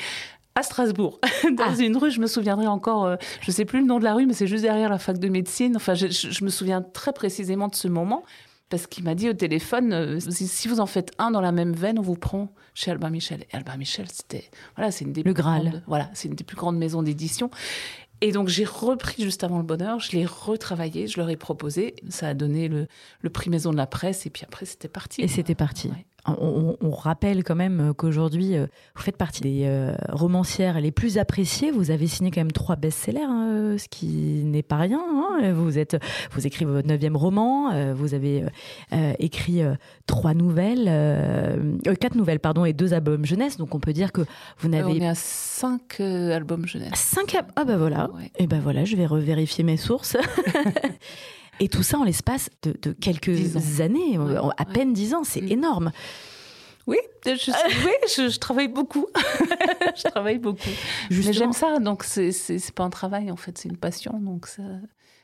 à 0.55 0.63
Strasbourg, 0.63 1.21
dans 1.53 1.75
ah. 1.79 1.83
une 1.83 1.99
rue, 1.99 2.11
je 2.11 2.19
me 2.19 2.27
souviendrai 2.27 2.67
encore, 2.67 3.05
euh, 3.05 3.17
je 3.43 3.51
sais 3.51 3.67
plus 3.67 3.81
le 3.81 3.87
nom 3.87 3.99
de 3.99 4.05
la 4.05 4.15
rue, 4.15 4.25
mais 4.25 4.33
c'est 4.33 4.47
juste 4.47 4.63
derrière 4.63 4.89
la 4.89 4.99
fac 4.99 5.19
de 5.19 5.29
médecine. 5.29 5.77
Enfin, 5.77 5.93
je, 5.93 6.45
me 6.45 6.49
souviens 6.49 6.81
très 6.81 7.13
précisément 7.13 7.69
de 7.69 7.75
ce 7.75 7.89
moment 7.89 8.25
parce 8.71 8.87
qu'il 8.87 9.05
m'a 9.05 9.15
dit 9.15 9.29
au 9.29 9.35
téléphone 9.35 9.93
euh, 9.93 10.19
si 10.19 10.67
vous 10.67 10.81
en 10.81 10.87
faites 10.87 11.13
un 11.19 11.31
dans 11.31 11.43
la 11.43 11.53
même 11.53 11.75
veine, 11.75 11.99
on 11.99 12.03
vous 12.03 12.17
prend 12.17 12.49
chez 12.73 12.91
Albin 12.91 13.11
Michel. 13.11 13.45
Et 13.53 13.57
Albin 13.57 13.77
Michel, 13.77 14.07
c'était 14.11 14.51
voilà, 14.77 14.91
c'est 14.91 15.05
une 15.05 15.13
des 15.13 15.23
le 15.23 15.35
plus 15.35 15.43
Graal. 15.43 15.63
Grandes, 15.63 15.83
voilà, 15.87 16.11
c'est 16.15 16.29
une 16.29 16.35
des 16.35 16.45
plus 16.45 16.57
grandes 16.57 16.79
maisons 16.79 17.03
d'édition. 17.03 17.51
Et 18.21 18.33
donc 18.33 18.49
j'ai 18.49 18.65
repris 18.65 19.23
juste 19.23 19.45
avant 19.45 19.59
le 19.59 19.65
bonheur, 19.65 20.01
je 20.01 20.13
l'ai 20.13 20.25
retravaillé, 20.25 21.07
je 21.07 21.19
leur 21.19 21.29
ai 21.29 21.37
proposé, 21.37 21.97
ça 22.09 22.29
a 22.29 22.35
donné 22.35 22.69
le, 22.69 22.87
le 23.21 23.31
prix 23.31 23.51
Maison 23.51 23.73
de 23.73 23.77
la 23.77 23.87
Presse, 23.87 24.27
et 24.27 24.31
puis 24.31 24.45
après 24.45 24.65
c'était 24.65 24.89
parti. 24.89 25.21
Et 25.23 25.29
c'était 25.29 25.55
parti 25.55 25.91
on, 26.29 26.91
rappelle 26.91 27.45
quand 27.45 27.55
même 27.55 27.93
qu'aujourd'hui, 27.97 28.57
euh, 28.57 28.67
vous 28.95 29.03
faites 29.03 29.17
partie 29.17 29.43
des 29.43 29.63
euh, 29.65 29.95
romancières 30.09 30.81
les 30.81 30.91
plus 30.91 31.19
appréciées. 31.19 31.71
Vous 31.71 31.91
avez 31.91 32.07
signé 32.07 32.31
quand 32.31 32.41
même 32.41 32.53
trois 32.53 32.77
best-sellers, 32.77 33.21
hein, 33.23 33.49
euh, 33.49 33.79
ce 33.79 33.89
qui 33.89 34.43
n'est 34.45 34.63
pas 34.63 34.77
rien. 34.77 35.01
Hein. 35.01 35.53
Vous 35.53 35.79
êtes, 35.79 35.97
vous 36.33 36.47
écrivez 36.47 36.71
votre 36.71 36.89
neuvième 36.89 37.17
roman. 37.17 37.95
vous 37.95 38.15
avez 38.15 38.45
écrit 39.19 39.63
trois 40.07 40.35
nouvelles, 40.35 40.87
quatre 42.01 42.17
nouvelles, 42.17 42.41
pardon, 42.41 42.65
et 42.65 42.73
deux 42.73 42.95
albums 42.95 43.25
jeunesse. 43.25 43.57
Donc 43.57 43.75
on 43.75 43.81
peut 43.81 43.93
dire 43.93 44.13
que 44.13 44.23
vous 44.59 44.69
n'avez. 44.69 45.01
on 45.01 45.03
est 45.03 45.09
à 45.09 45.15
cinq 45.15 46.01
albums 46.01 46.67
jeunesse. 46.67 46.93
Cinq. 46.95 47.37
Ah 47.57 47.65
ben 47.65 47.77
voilà. 47.77 48.11
Et 48.39 48.45
eh 48.45 48.47
ben 48.47 48.61
voilà, 48.61 48.85
je 48.85 48.97
vais 48.97 49.07
revérifier 49.07 49.65
mes 49.65 49.77
sources. 49.77 50.17
Et 51.61 51.69
tout 51.69 51.83
ça 51.83 51.99
en 51.99 52.05
l'espace 52.05 52.51
de, 52.63 52.93
quelques 52.93 53.81
années, 53.81 54.19
à 54.57 54.65
peine 54.65 54.93
dix 54.93 55.15
ans, 55.15 55.25
c'est 55.25 55.43
mm. 55.43 55.53
énorme. 55.53 55.93
Oui, 56.87 56.99
je, 57.25 57.33
oui 57.85 57.93
je, 58.31 58.39
travaille 58.39 58.69
beaucoup. 58.69 59.07
je 59.97 60.03
travaille 60.05 60.39
beaucoup. 60.39 60.69
Mais 61.11 61.33
j'aime 61.33 61.53
ça, 61.53 61.79
donc 61.81 62.05
c'est 62.05 62.31
pas 62.75 62.85
un 62.85 62.91
travail 62.91 63.31
en 63.31 63.37
fait, 63.37 63.59
c'est 63.59 63.69
une 63.69 63.77
passion, 63.77 64.19
donc 64.21 64.47
ça, 64.47 64.63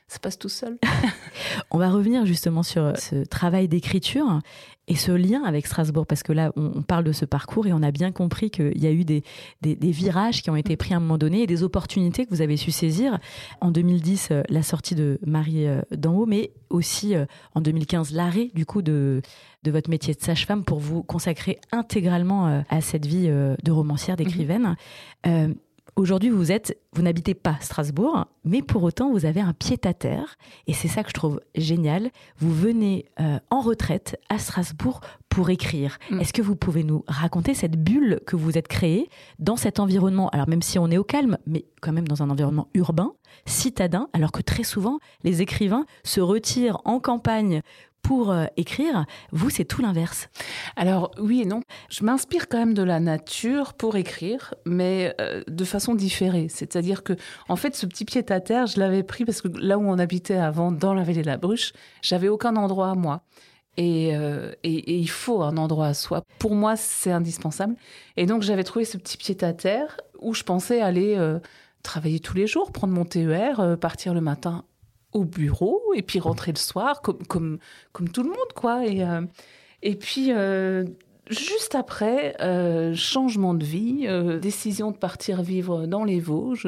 ça 0.07 0.19
passe 0.19 0.37
tout 0.37 0.49
seul. 0.49 0.77
on 1.71 1.77
va 1.77 1.89
revenir 1.89 2.25
justement 2.25 2.63
sur 2.63 2.97
ce 2.97 3.23
travail 3.25 3.67
d'écriture 3.67 4.41
et 4.87 4.95
ce 4.95 5.11
lien 5.13 5.43
avec 5.43 5.65
Strasbourg, 5.65 6.05
parce 6.05 6.23
que 6.23 6.33
là, 6.33 6.51
on, 6.57 6.81
parle 6.81 7.05
de 7.05 7.13
ce 7.13 7.23
parcours 7.23 7.67
et 7.67 7.73
on 7.73 7.81
a 7.81 7.91
bien 7.91 8.11
compris 8.11 8.49
qu'il 8.49 8.77
y 8.77 8.85
a 8.85 8.91
eu 8.91 9.05
des, 9.05 9.23
des, 9.61 9.91
virages 9.91 10.41
qui 10.41 10.49
ont 10.49 10.57
été 10.57 10.75
pris 10.75 10.93
à 10.93 10.97
un 10.97 10.99
moment 10.99 11.17
donné 11.17 11.43
et 11.43 11.47
des 11.47 11.63
opportunités 11.63 12.25
que 12.25 12.31
vous 12.31 12.41
avez 12.41 12.57
su 12.57 12.71
saisir. 12.71 13.17
En 13.61 13.71
2010, 13.71 14.29
euh, 14.31 14.43
la 14.49 14.61
sortie 14.61 14.95
de 14.95 15.19
Marie 15.25 15.67
euh, 15.67 15.81
d'en 15.95 16.13
haut, 16.15 16.25
mais 16.25 16.51
aussi 16.69 17.15
euh, 17.15 17.25
en 17.55 17.61
2015, 17.61 18.13
l'arrêt 18.13 18.49
du 18.53 18.65
coup 18.65 18.81
de, 18.81 19.21
de 19.63 19.71
votre 19.71 19.89
métier 19.89 20.13
de 20.13 20.21
sage-femme 20.21 20.65
pour 20.65 20.79
vous 20.79 21.01
consacrer 21.01 21.59
intégralement 21.71 22.63
à 22.69 22.81
cette 22.81 23.05
vie 23.05 23.27
de 23.27 23.71
romancière, 23.71 24.17
d'écrivaine. 24.17 24.75
Mhm. 25.25 25.55
Aujourd'hui, 25.95 26.29
vous 26.29 26.51
êtes, 26.51 26.79
vous 26.93 27.03
n'habitez 27.03 27.35
pas 27.35 27.57
Strasbourg, 27.61 28.25
mais 28.45 28.63
pour 28.63 28.81
autant, 28.81 29.11
vous 29.11 29.25
avez 29.25 29.41
un 29.41 29.53
pied 29.53 29.77
à 29.83 29.93
terre, 29.93 30.37
et 30.65 30.73
c'est 30.73 30.87
ça 30.87 31.03
que 31.03 31.09
je 31.09 31.13
trouve 31.13 31.39
génial. 31.53 32.09
Vous 32.39 32.51
venez 32.51 33.05
euh, 33.19 33.37
en 33.51 33.61
retraite 33.61 34.19
à 34.27 34.39
Strasbourg 34.39 35.01
pour 35.29 35.51
écrire. 35.51 35.99
Mm. 36.09 36.19
Est-ce 36.19 36.33
que 36.33 36.41
vous 36.41 36.55
pouvez 36.55 36.83
nous 36.83 37.03
raconter 37.07 37.53
cette 37.53 37.75
bulle 37.75 38.21
que 38.25 38.35
vous 38.35 38.57
êtes 38.57 38.67
créée 38.67 39.07
dans 39.37 39.55
cet 39.55 39.79
environnement? 39.79 40.29
Alors 40.29 40.49
même 40.49 40.63
si 40.63 40.79
on 40.79 40.89
est 40.89 40.97
au 40.97 41.03
calme, 41.03 41.37
mais 41.45 41.65
quand 41.79 41.91
même 41.91 42.07
dans 42.07 42.23
un 42.23 42.31
environnement 42.31 42.69
urbain, 42.73 43.13
citadin, 43.45 44.09
alors 44.13 44.31
que 44.31 44.41
très 44.41 44.63
souvent 44.63 44.99
les 45.23 45.43
écrivains 45.43 45.85
se 46.03 46.21
retirent 46.21 46.81
en 46.85 46.99
campagne 46.99 47.61
pour 48.03 48.31
euh, 48.31 48.45
écrire. 48.57 49.05
Vous, 49.31 49.49
c'est 49.49 49.65
tout 49.65 49.81
l'inverse. 49.81 50.29
Alors 50.75 51.11
oui 51.17 51.41
et 51.41 51.45
non. 51.45 51.61
Je 51.89 52.03
m'inspire 52.03 52.47
quand 52.49 52.59
même 52.59 52.73
de 52.75 52.83
la 52.83 52.99
nature 52.99 53.73
pour 53.73 53.95
écrire, 53.95 54.53
mais 54.65 55.15
euh, 55.19 55.41
de 55.47 55.65
façon 55.65 55.95
différée. 55.95 56.47
C'est-à-dire 56.49 57.01
que, 57.03 57.13
en 57.49 57.55
fait, 57.55 57.75
ce 57.75 57.85
petit 57.85 58.05
pied 58.05 58.23
à 58.29 58.39
terre, 58.39 58.67
je 58.67 58.79
l'avais 58.79 59.03
pris 59.03 59.25
parce 59.25 59.41
que 59.41 59.47
là 59.57 59.79
où 59.79 59.83
on 59.83 59.97
habitait 59.97 60.35
avant, 60.35 60.71
dans 60.71 60.93
la 60.93 61.03
vallée 61.03 61.21
de 61.21 61.27
la 61.27 61.37
Bruche, 61.37 61.73
j'avais 62.01 62.27
aucun 62.27 62.55
endroit 62.55 62.89
à 62.89 62.95
moi. 62.95 63.23
Et, 63.77 64.15
euh, 64.15 64.51
et, 64.63 64.99
il 64.99 65.09
faut 65.09 65.41
un 65.41 65.57
endroit 65.57 65.87
à 65.87 65.93
soi. 65.95 66.21
Pour 66.37 66.53
moi, 66.53 66.75
c'est 66.75 67.11
indispensable. 67.11 67.75
Et 68.17 68.27
donc, 68.27 68.43
j'avais 68.43 68.63
trouvé 68.63 68.85
ce 68.85 68.97
petit 68.97 69.17
pied 69.17 69.35
à 69.43 69.53
terre 69.53 69.97
où 70.19 70.35
je 70.35 70.43
pensais 70.43 70.79
aller 70.79 71.17
travailler 71.81 72.19
tous 72.19 72.35
les 72.35 72.47
jours, 72.47 72.71
prendre 72.71 72.93
mon 72.93 73.03
TER, 73.03 73.77
partir 73.79 74.13
le 74.13 74.21
matin 74.21 74.63
au 75.13 75.23
bureau 75.23 75.81
et 75.95 76.01
puis 76.01 76.19
rentrer 76.19 76.51
le 76.51 76.57
soir 76.57 77.01
comme, 77.01 77.25
comme, 77.27 77.59
comme 77.91 78.09
tout 78.09 78.23
le 78.23 78.29
monde, 78.29 78.53
quoi. 78.55 78.85
Et, 78.85 79.03
euh, 79.03 79.21
et 79.81 79.95
puis, 79.95 80.31
euh, 80.31 80.85
juste 81.29 81.75
après, 81.75 82.35
euh, 82.41 82.93
changement 82.95 83.53
de 83.53 83.63
vie, 83.63 84.07
décision 84.41 84.91
de 84.91 84.97
partir 84.97 85.41
vivre 85.41 85.85
dans 85.85 86.03
les 86.03 86.19
Vosges 86.19 86.67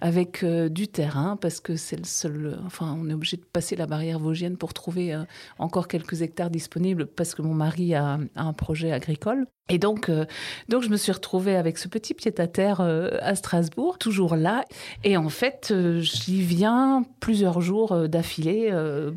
avec 0.00 0.44
du 0.44 0.88
terrain 0.88 1.36
parce 1.36 1.60
que 1.60 1.76
c'est 1.76 1.96
le 1.96 2.04
seul. 2.04 2.58
Enfin, 2.66 2.96
on 2.98 3.08
est 3.08 3.14
obligé 3.14 3.36
de 3.36 3.44
passer 3.44 3.76
la 3.76 3.86
barrière 3.86 4.18
vosgienne 4.18 4.56
pour 4.56 4.74
trouver 4.74 5.16
encore 5.58 5.88
quelques 5.88 6.22
hectares 6.22 6.50
disponibles 6.50 7.06
parce 7.06 7.34
que 7.34 7.42
mon 7.42 7.54
mari 7.54 7.94
a 7.94 8.18
un 8.36 8.52
projet 8.52 8.92
agricole. 8.92 9.46
Et 9.68 9.78
donc, 9.78 10.08
euh, 10.08 10.26
donc 10.68 10.84
je 10.84 10.88
me 10.88 10.96
suis 10.96 11.10
retrouvée 11.10 11.56
avec 11.56 11.76
ce 11.76 11.88
petit 11.88 12.14
pied-à-terre 12.14 12.80
euh, 12.80 13.10
à 13.20 13.34
Strasbourg, 13.34 13.98
toujours 13.98 14.36
là. 14.36 14.64
Et 15.02 15.16
en 15.16 15.28
fait, 15.28 15.70
euh, 15.72 16.00
j'y 16.00 16.40
viens 16.40 17.04
plusieurs 17.18 17.60
jours 17.60 18.08
d'affilée, 18.08 18.72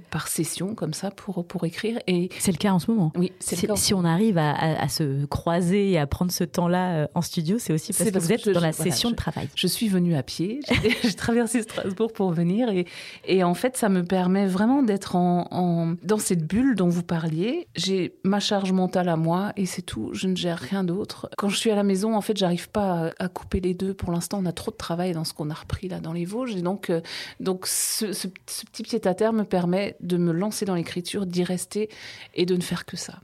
par 0.09 0.27
session, 0.27 0.73
comme 0.73 0.93
ça, 0.93 1.11
pour, 1.11 1.45
pour 1.45 1.65
écrire. 1.65 1.99
Et 2.07 2.29
c'est 2.39 2.51
le 2.51 2.57
cas 2.57 2.71
en 2.71 2.79
ce 2.79 2.89
moment. 2.89 3.11
Oui, 3.15 3.31
c'est 3.39 3.55
si, 3.55 3.67
si 3.75 3.93
on 3.93 4.03
arrive 4.03 4.39
à, 4.39 4.55
à, 4.55 4.87
se 4.87 5.25
croiser 5.25 5.91
et 5.91 5.99
à 5.99 6.07
prendre 6.07 6.31
ce 6.31 6.43
temps-là 6.43 7.07
en 7.13 7.21
studio, 7.21 7.57
c'est 7.59 7.73
aussi 7.73 7.93
parce, 7.93 8.09
que 8.09 8.17
vous 8.17 8.31
êtes 8.31 8.49
dans 8.49 8.59
la 8.59 8.71
session 8.71 9.11
de 9.11 9.15
travail. 9.15 9.49
Je, 9.53 9.67
suis 9.67 9.87
venue 9.87 10.15
à 10.15 10.23
pied, 10.23 10.61
j'ai 11.03 11.13
traversé 11.13 11.61
Strasbourg 11.61 12.11
pour 12.11 12.31
venir. 12.31 12.69
Et, 12.69 12.85
et 13.25 13.43
en 13.43 13.53
fait, 13.53 13.77
ça 13.77 13.89
me 13.89 14.03
permet 14.03 14.47
vraiment 14.47 14.81
d'être 14.81 15.15
en, 15.15 15.47
en, 15.51 15.95
dans 16.03 16.17
cette 16.17 16.47
bulle 16.47 16.75
dont 16.75 16.89
vous 16.89 17.03
parliez. 17.03 17.67
J'ai 17.75 18.15
ma 18.23 18.39
charge 18.39 18.71
mentale 18.71 19.09
à 19.09 19.15
moi 19.15 19.53
et 19.55 19.67
c'est 19.67 19.83
tout. 19.83 20.09
Je 20.13 20.27
ne 20.27 20.38
gère 20.39 20.57
rien 20.57 20.83
d'autre. 20.83 21.29
Quand 21.37 21.49
je 21.49 21.57
suis 21.57 21.71
à 21.71 21.75
la 21.75 21.83
maison, 21.83 22.15
en 22.15 22.21
fait, 22.21 22.37
j'arrive 22.37 22.69
pas 22.69 23.11
à, 23.19 23.27
couper 23.27 23.59
les 23.59 23.73
deux. 23.73 23.93
Pour 23.93 24.11
l'instant, 24.11 24.39
on 24.41 24.45
a 24.45 24.51
trop 24.51 24.71
de 24.71 24.77
travail 24.77 25.13
dans 25.13 25.23
ce 25.23 25.33
qu'on 25.33 25.49
a 25.49 25.53
repris 25.53 25.87
là 25.87 25.99
dans 25.99 26.13
les 26.13 26.25
Vosges. 26.25 26.55
Et 26.55 26.61
donc, 26.61 26.89
euh, 26.89 27.01
donc 27.39 27.67
ce, 27.67 28.05
petit 28.27 28.83
pied 28.83 28.99
à 29.05 29.13
terre 29.13 29.33
me 29.33 29.43
permet 29.43 29.95
de 29.99 30.17
me 30.17 30.31
lancer 30.31 30.65
dans 30.65 30.75
l'écriture, 30.75 31.25
d'y 31.25 31.43
rester 31.43 31.89
et 32.33 32.45
de 32.45 32.55
ne 32.55 32.61
faire 32.61 32.85
que 32.85 32.97
ça. 32.97 33.19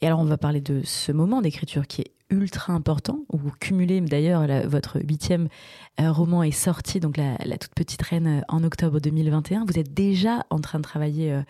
Et 0.00 0.06
alors, 0.06 0.20
on 0.20 0.24
va 0.24 0.38
parler 0.38 0.60
de 0.60 0.82
ce 0.84 1.12
moment 1.12 1.40
d'écriture 1.40 1.86
qui 1.86 2.02
est 2.02 2.12
ultra 2.30 2.74
important, 2.74 3.20
où 3.32 3.38
vous 3.38 3.52
cumulez 3.58 4.02
d'ailleurs 4.02 4.46
votre 4.68 5.00
huitième 5.00 5.48
euh, 5.98 6.12
roman 6.12 6.42
est 6.42 6.50
sorti, 6.50 7.00
donc 7.00 7.16
la, 7.16 7.36
toute 7.56 7.72
petite 7.74 8.02
reine, 8.02 8.26
euh, 8.26 8.40
en 8.48 8.64
octobre 8.64 9.00
2021. 9.00 9.64
Vous 9.64 9.78
êtes 9.78 9.94
déjà 9.94 10.44
en 10.50 10.60
train 10.60 10.78
de 10.78 10.84
travailler 10.84 11.40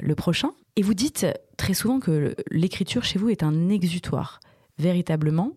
le 0.00 0.14
prochain. 0.14 0.50
Et 0.74 0.82
vous 0.82 0.94
dites 0.94 1.26
très 1.56 1.74
souvent 1.74 2.00
que 2.00 2.34
l'écriture 2.50 3.04
chez 3.04 3.18
vous 3.18 3.30
est 3.30 3.42
un 3.42 3.68
exutoire 3.68 4.40
véritablement. 4.78 5.52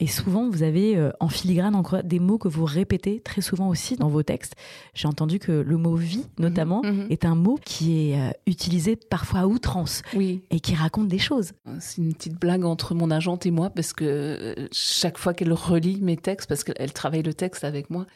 Et 0.00 0.06
souvent, 0.06 0.50
vous 0.50 0.62
avez 0.62 0.96
euh, 0.96 1.10
en 1.20 1.28
filigrane 1.28 1.74
encore 1.74 2.02
des 2.02 2.18
mots 2.18 2.38
que 2.38 2.48
vous 2.48 2.64
répétez 2.64 3.20
très 3.20 3.40
souvent 3.40 3.68
aussi 3.68 3.96
dans 3.96 4.08
vos 4.08 4.22
textes. 4.22 4.54
J'ai 4.94 5.08
entendu 5.08 5.38
que 5.38 5.52
le 5.52 5.76
mot 5.76 5.94
vie, 5.94 6.26
mhm, 6.38 6.44
notamment, 6.44 6.82
mhm. 6.82 7.06
est 7.08 7.24
un 7.24 7.34
mot 7.34 7.58
qui 7.64 8.10
est 8.10 8.20
euh, 8.20 8.30
utilisé 8.46 8.96
parfois 8.96 9.40
à 9.40 9.46
outrance 9.46 10.02
oui. 10.14 10.42
et 10.50 10.60
qui 10.60 10.74
raconte 10.74 11.08
des 11.08 11.18
choses. 11.18 11.52
C'est 11.80 11.98
une 11.98 12.12
petite 12.12 12.38
blague 12.38 12.64
entre 12.64 12.94
mon 12.94 13.10
agente 13.10 13.46
et 13.46 13.50
moi 13.50 13.70
parce 13.70 13.92
que 13.92 14.04
euh, 14.04 14.68
chaque 14.72 15.18
fois 15.18 15.32
qu'elle 15.32 15.52
relit 15.52 16.00
mes 16.02 16.16
textes, 16.16 16.48
parce 16.48 16.64
qu'elle 16.64 16.92
travaille 16.92 17.22
le 17.22 17.34
texte 17.34 17.64
avec 17.64 17.88
moi, 17.88 18.06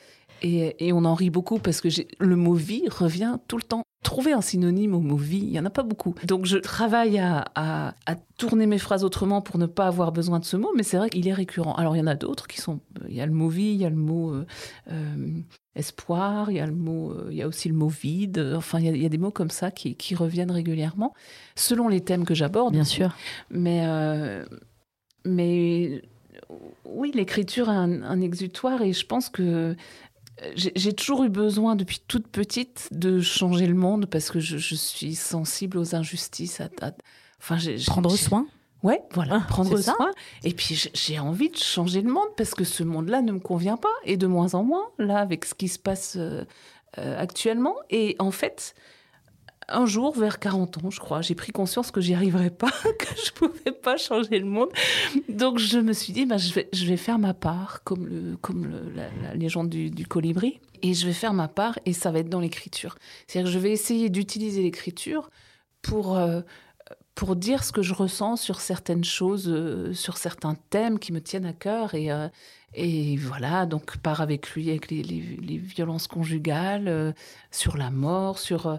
et, 0.43 0.87
et, 0.87 0.93
on 0.93 1.05
en 1.05 1.15
rit 1.15 1.29
beaucoup 1.29 1.59
parce 1.59 1.83
que 1.83 1.89
le 2.19 2.37
mot 2.37 2.55
vie 2.55 2.89
revient 2.89 3.37
tout 3.47 3.59
le 3.59 3.63
temps. 3.63 3.83
Trouver 4.03 4.33
un 4.33 4.41
synonyme 4.41 4.95
au 4.95 5.01
mot 5.01 5.17
vie, 5.17 5.39
il 5.39 5.51
n'y 5.51 5.61
en 5.61 5.67
a 5.67 5.71
pas 5.71 5.83
beaucoup. 5.83 6.15
Donc 6.25 6.47
je 6.47 6.57
travaille 6.57 7.19
à, 7.19 7.45
à, 7.55 7.95
à, 8.07 8.15
tourner 8.39 8.67
mes 8.67 8.79
phrases 8.79 9.05
autrement 9.05 9.43
pour 9.43 9.59
ne 9.59 9.67
pas 9.67 9.87
avoir 9.87 10.11
besoin 10.11 10.39
de 10.39 10.45
ce 10.47 10.57
mot, 10.57 10.71
mais 10.75 10.83
c'est 10.83 10.97
vrai 10.97 11.11
qu'il 11.11 11.29
est 11.29 11.35
récurrent. 11.35 11.75
Alors 11.75 11.95
il 11.95 11.99
y 11.99 12.03
en 12.03 12.07
a 12.07 12.15
d'autres 12.15 12.47
qui 12.47 12.61
sont... 12.61 12.81
Il 13.09 13.15
y 13.15 13.21
a 13.21 13.27
le 13.27 13.33
mot 13.33 13.51
vie, 13.51 13.73
il 13.73 13.77
y 13.77 13.85
a 13.85 13.91
le 13.91 13.97
mot 13.97 14.33
euh, 14.33 14.47
euh 14.91 15.17
espoir, 15.77 16.51
il 16.51 16.57
y 16.57 16.61
a 16.61 16.67
le 16.67 16.75
mot... 16.75 17.13
Euh, 17.13 17.29
il 17.31 17.37
y 17.37 17.43
a 17.43 17.47
aussi 17.47 17.69
le 17.69 17.75
mot 17.75 17.89
vide. 17.89 18.55
Enfin, 18.57 18.79
il 18.81 18.87
y 18.87 18.89
a, 18.89 18.93
il 18.93 19.03
y 19.03 19.07
a 19.07 19.11
des 19.11 19.19
mots 19.19 19.31
comme 19.31 19.51
ça 19.51 19.71
qui, 19.71 19.95
qui, 19.97 20.15
reviennent 20.15 20.51
régulièrement, 20.51 21.13
selon 21.55 21.89
les 21.89 22.01
thèmes 22.01 22.25
que 22.25 22.35
j'aborde. 22.35 22.73
Bien 22.73 22.85
sûr. 22.85 23.15
Mais... 23.51 23.83
Euh, 23.85 24.45
mais 25.27 26.03
oui, 26.85 27.13
l'écriture 27.15 27.69
un, 27.69 28.03
un, 28.03 28.21
exutoire 28.21 28.83
et 28.83 28.93
je 28.93 29.07
pense 29.07 29.29
que 29.29 29.77
j'ai 30.55 30.93
toujours 30.93 31.25
eu 31.25 31.29
besoin 31.29 31.77
depuis 31.77 32.01
toute 32.07 32.27
petite 32.29 32.89
de 32.93 33.21
changer 33.21 33.67
le 33.67 33.75
monde 33.75 34.07
parce 34.07 34.31
que 34.31 34.41
je, 34.41 34.59
je 34.59 34.75
suis 34.75 35.15
sensible 35.15 35.79
aux 35.79 35.95
injustices. 35.95 36.61
À, 36.61 36.69
enfin, 37.39 37.59
prendre 37.87 38.15
soin. 38.17 38.47
Ouais, 38.83 39.03
voilà, 39.13 39.41
prendre 39.49 39.77
soin. 39.79 40.11
Et 40.43 40.55
puis 40.55 40.91
j'ai 40.95 41.19
envie 41.19 41.51
de 41.51 41.57
changer 41.57 42.01
le 42.01 42.11
monde 42.11 42.29
parce 42.37 42.55
que 42.55 42.65
ce 42.65 42.83
monde-là 42.83 43.21
ne 43.21 43.33
me 43.33 43.39
convient 43.39 43.77
pas 43.77 43.93
et 44.05 44.17
de 44.17 44.27
moins 44.27 44.55
en 44.55 44.65
moins 44.65 44.89
là 44.99 45.19
avec 45.19 45.45
ce 45.45 45.55
qui 45.55 45.69
se 45.69 45.79
passe 45.79 46.15
euh, 46.17 46.45
euh, 46.99 47.21
actuellement. 47.21 47.77
Et 47.91 48.17
en 48.19 48.31
fait, 48.31 48.75
un 49.71 49.87
jour, 49.87 50.17
vers 50.17 50.39
40 50.39 50.85
ans, 50.85 50.91
je 50.91 51.01
crois, 51.01 51.23
j'ai 51.23 51.35
pris 51.35 51.53
conscience 51.53 51.91
que 51.91 52.01
j'y 52.01 52.15
arriverais 52.15 52.51
pas, 52.51 52.71
que 52.99 53.07
je 53.25 53.33
pouvais 53.33 53.73
pas 53.73 53.97
changer 53.97 54.39
le 54.39 54.47
monde. 54.47 54.69
Donc 55.29 55.59
je 55.59 55.79
me 55.79 55.93
suis 55.93 56.13
dit, 56.13 56.27
bah, 56.27 56.37
je, 56.39 56.53
vais, 56.87 56.97
faire 56.97 57.19
ma 57.19 57.35
part, 57.35 57.83
comme, 57.85 58.07
le, 58.07 58.37
comme 58.37 58.71
la, 58.95 59.35
légende 59.35 59.69
du, 59.69 59.91
du, 59.91 60.07
colibri, 60.07 60.61
et 60.83 60.95
je 60.95 61.07
vais 61.07 61.13
faire 61.13 61.33
ma 61.33 61.49
part, 61.49 61.79
et 61.87 61.93
ça 61.93 62.11
va 62.11 62.21
être 62.21 62.29
dans 62.29 62.41
l'écriture. 62.41 62.97
C'est-à-dire 63.27 63.51
que 63.51 63.55
je 63.55 63.59
vais 63.59 63.73
essayer 63.73 64.11
d'utiliser 64.11 64.63
l'écriture 64.63 65.31
pour... 65.83 66.17
Euh, 66.17 66.41
pour 67.21 67.37
dire 67.37 67.65
ce 67.65 67.71
que 67.71 67.83
je 67.83 67.93
ressens 67.93 68.37
sur 68.37 68.61
certaines 68.63 69.05
choses, 69.05 69.47
euh, 69.47 69.93
sur 69.93 70.17
certains 70.17 70.57
thèmes 70.71 70.99
qui 70.99 71.13
me 71.13 71.21
tiennent 71.21 71.45
à 71.45 71.53
cœur. 71.53 71.95
Et, 71.95 72.11
euh, 72.11 72.29
et 72.73 73.19
voilà, 73.19 73.67
donc 73.67 73.99
part 73.99 74.23
avec 74.23 74.53
lui 74.53 74.71
avec 74.71 74.91
les, 74.91 75.03
les, 75.03 75.59
violences 75.59 76.07
conjugales, 76.07 76.89
euh, 76.89 77.13
sur 77.51 77.77
la 77.77 77.91
mort, 77.91 78.39
sur... 78.39 78.79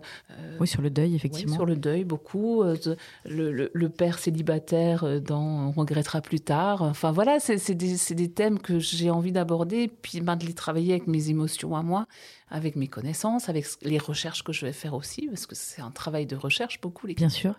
Oui, 0.60 0.67
sur 0.67 0.81
le 0.81 0.89
deuil, 0.89 1.13
effectivement. 1.13 1.53
sur 1.53 1.67
le 1.67 1.75
deuil, 1.75 2.03
beaucoup. 2.03 2.63
Le, 2.63 3.51
le, 3.51 3.69
le, 3.71 3.89
père 3.89 4.17
célibataire 4.17 5.21
dans 5.21 5.67
On 5.67 5.71
regrettera 5.74 6.21
plus 6.21 6.39
tard. 6.39 6.81
Enfin 6.81 7.12
voilà, 7.12 7.39
c'est 7.39 7.75
des, 7.75 7.95
des, 8.15 8.31
thèmes 8.31 8.57
que 8.57 8.79
j'ai 8.79 9.12
envie 9.12 9.31
d'aborder, 9.31 9.88
puis 9.88 10.19
ben, 10.19 10.36
de 10.36 10.48
les 10.48 10.55
travailler 10.55 10.93
avec 10.93 11.05
mes 11.05 11.29
émotions 11.29 11.75
à 11.75 11.83
moi, 11.83 12.07
avec 12.50 12.75
mes 12.75 12.88
connaissances, 12.88 13.50
avec 13.50 13.67
les 13.83 14.00
recherches 14.00 14.43
que 14.43 14.51
je 14.51 14.65
vais 14.65 14.74
faire 14.74 14.95
aussi, 14.95 15.27
parce 15.27 15.45
que 15.45 15.53
c'est 15.53 15.83
un 15.83 15.91
travail 15.91 16.25
de 16.25 16.36
recherche, 16.36 16.81
beaucoup. 16.81 17.05
Les... 17.05 17.13
Bien 17.13 17.29
sûr. 17.29 17.53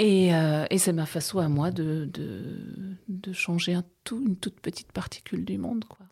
Et, 0.00 0.34
euh, 0.34 0.64
et 0.70 0.78
c'est 0.78 0.92
ma 0.94 1.04
façon 1.06 1.38
à 1.40 1.48
moi 1.48 1.70
de, 1.70 2.08
de, 2.12 2.96
de 3.08 3.32
changer 3.32 3.74
un 3.74 3.84
tout, 4.04 4.22
une 4.26 4.36
toute 4.36 4.58
petite 4.60 4.92
particule 4.92 5.44
du 5.44 5.58
monde. 5.58 5.84
Quoi. 5.88 6.06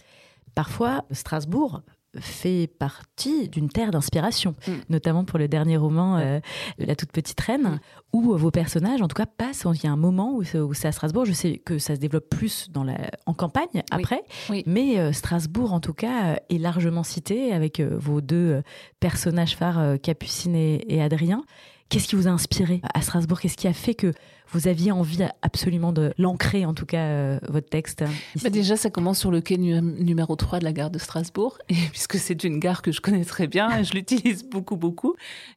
Parfois, 0.54 1.04
Strasbourg 1.11 1.80
fait 2.21 2.66
partie 2.78 3.49
d'une 3.49 3.68
terre 3.68 3.90
d'inspiration, 3.90 4.54
Mm. 4.66 4.73
notamment 4.88 5.25
pour 5.25 5.38
le 5.38 5.47
dernier 5.47 5.76
roman, 5.76 6.16
euh, 6.18 6.40
La 6.78 6.97
toute 6.97 7.12
petite 7.12 7.40
reine, 7.40 7.62
Mm. 7.62 7.80
où 8.12 8.37
vos 8.37 8.50
personnages, 8.50 9.00
en 9.02 9.09
tout 9.09 9.14
cas, 9.14 9.26
passent. 9.26 9.64
Il 9.75 9.85
y 9.85 9.87
a 9.87 9.92
un 9.92 9.97
moment 9.97 10.35
où 10.35 10.42
c'est 10.42 10.59
où 10.59 10.75
c'est 10.75 10.88
à 10.88 10.92
Strasbourg. 10.92 11.25
Je 11.26 11.33
sais 11.33 11.59
que 11.59 11.78
ça 11.78 11.95
se 11.95 12.00
développe 12.00 12.28
plus 12.28 12.71
dans 12.71 12.83
la, 12.85 12.97
en 13.26 13.35
campagne 13.35 13.83
après, 13.90 14.23
Oui. 14.50 14.64
mais 14.66 14.99
euh, 14.99 15.12
Strasbourg, 15.12 15.73
en 15.73 15.80
tout 15.80 15.95
cas, 15.95 16.38
est 16.50 16.59
largement 16.59 17.04
cité 17.04 17.52
avec 17.52 17.78
euh, 17.80 17.97
vos 17.99 18.21
deux 18.21 18.62
personnages 19.00 19.57
phares, 19.57 19.99
Capucine 20.02 20.54
et, 20.57 20.85
et 20.88 21.00
Adrien. 21.02 21.42
Qu'est-ce 21.88 22.07
qui 22.07 22.16
vous 22.16 22.28
a 22.28 22.30
inspiré 22.30 22.83
à 22.92 23.00
Strasbourg? 23.00 23.40
Qu'est-ce 23.40 23.57
qui 23.57 23.66
a 23.66 23.73
fait 23.73 23.95
que 23.95 24.12
vous 24.50 24.68
aviez 24.68 24.92
envie 24.92 25.26
absolument 25.40 25.92
de 25.92 26.12
l'ancrer, 26.18 26.66
en 26.66 26.75
tout 26.75 26.85
cas, 26.85 27.07
euh, 27.07 27.38
votre 27.49 27.68
texte? 27.68 28.04
Bah 28.42 28.50
déjà, 28.50 28.76
ça 28.76 28.90
commence 28.90 29.18
sur 29.18 29.30
le 29.30 29.40
quai 29.40 29.57
nu- 29.57 29.80
numéro 29.80 30.37
3 30.37 30.59
de 30.59 30.64
la 30.64 30.73
gare 30.73 30.90
de 30.90 30.99
Strasbourg, 30.99 31.59
puisque 31.90 32.18
c'est 32.18 32.45
une 32.45 32.59
gare 32.59 32.83
que 32.83 32.92
je 32.92 33.00
connais 33.00 33.25
très 33.25 33.47
bien, 33.47 33.83
je 33.83 33.95
l'utilise 33.95 34.45
beaucoup, 34.45 34.76
beaucoup. 34.76 35.14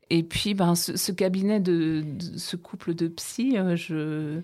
Et 0.09 0.23
puis, 0.23 0.53
ben, 0.53 0.75
ce, 0.75 1.11
cabinet 1.11 1.59
de, 1.59 2.03
ce 2.37 2.55
couple 2.55 2.93
de 2.93 3.09
psy, 3.09 3.57
euh, 3.57 3.75
je, 3.75 3.93
euh, 3.95 4.41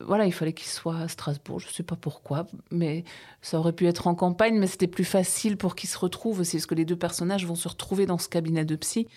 voilà, 0.00 0.24
il 0.24 0.32
fallait 0.32 0.52
qu'il 0.54 0.68
soit 0.68 0.96
à 0.98 1.08
Strasbourg. 1.08 1.60
Je 1.60 1.68
ne 1.68 1.72
sais 1.72 1.82
pas 1.82 1.96
pourquoi, 1.96 2.46
mais 2.70 3.04
ça 3.42 3.58
aurait 3.58 3.72
pu 3.74 3.86
être 3.86 4.06
en 4.06 4.14
campagne, 4.14 4.58
mais 4.58 4.66
c'était 4.66 4.86
plus 4.86 5.04
facile 5.04 5.58
pour 5.58 5.76
qu'ils 5.76 5.90
se 5.90 5.98
retrouvent 5.98 6.40
aussi, 6.40 6.56
parce 6.56 6.66
que 6.66 6.74
les 6.74 6.86
deux 6.86 6.96
personnages 6.96 7.46
vont 7.46 7.54
se 7.54 7.68
retrouver 7.68 8.06
dans 8.06 8.18
ce 8.18 8.28
cabinet 8.28 8.64
de 8.64 8.76
psy. 8.76 9.08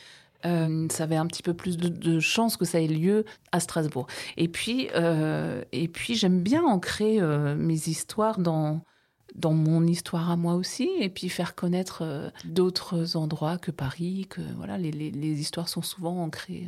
Euh, 0.46 0.88
ça 0.92 1.04
avait 1.04 1.16
un 1.16 1.26
petit 1.28 1.44
peu 1.44 1.54
plus 1.54 1.78
de, 1.78 1.88
de 1.88 2.20
chances 2.20 2.58
que 2.58 2.66
ça 2.66 2.80
ait 2.82 2.88
lieu 2.88 3.26
à 3.52 3.60
Strasbourg. 3.60 4.08
Et 4.38 4.48
puis, 4.48 4.90
euh, 4.96 5.64
et 5.72 5.88
puis 5.88 6.16
j'aime 6.16 6.42
bien 6.42 6.64
ancrer 6.64 7.20
euh, 7.20 7.56
mes 7.56 7.88
histoires 7.88 8.40
dans, 8.40 8.82
dans 9.36 9.54
mon 9.54 9.86
histoire 9.88 10.30
à 10.30 10.36
moi 10.36 10.56
aussi, 10.56 10.90
et 11.00 11.10
puis 11.10 11.30
faire 11.30 11.56
connaître 11.56 12.32
d'autres 12.44 13.18
endroits 13.18 13.58
que 13.58 13.72
Paris. 13.72 14.28
Que 14.30 14.42
voilà, 14.56 14.78
les, 14.78 14.92
les- 14.92 15.40
histoires 15.40 15.70
sont 15.70 15.82
souvent 15.82 16.22
ancrées 16.24 16.68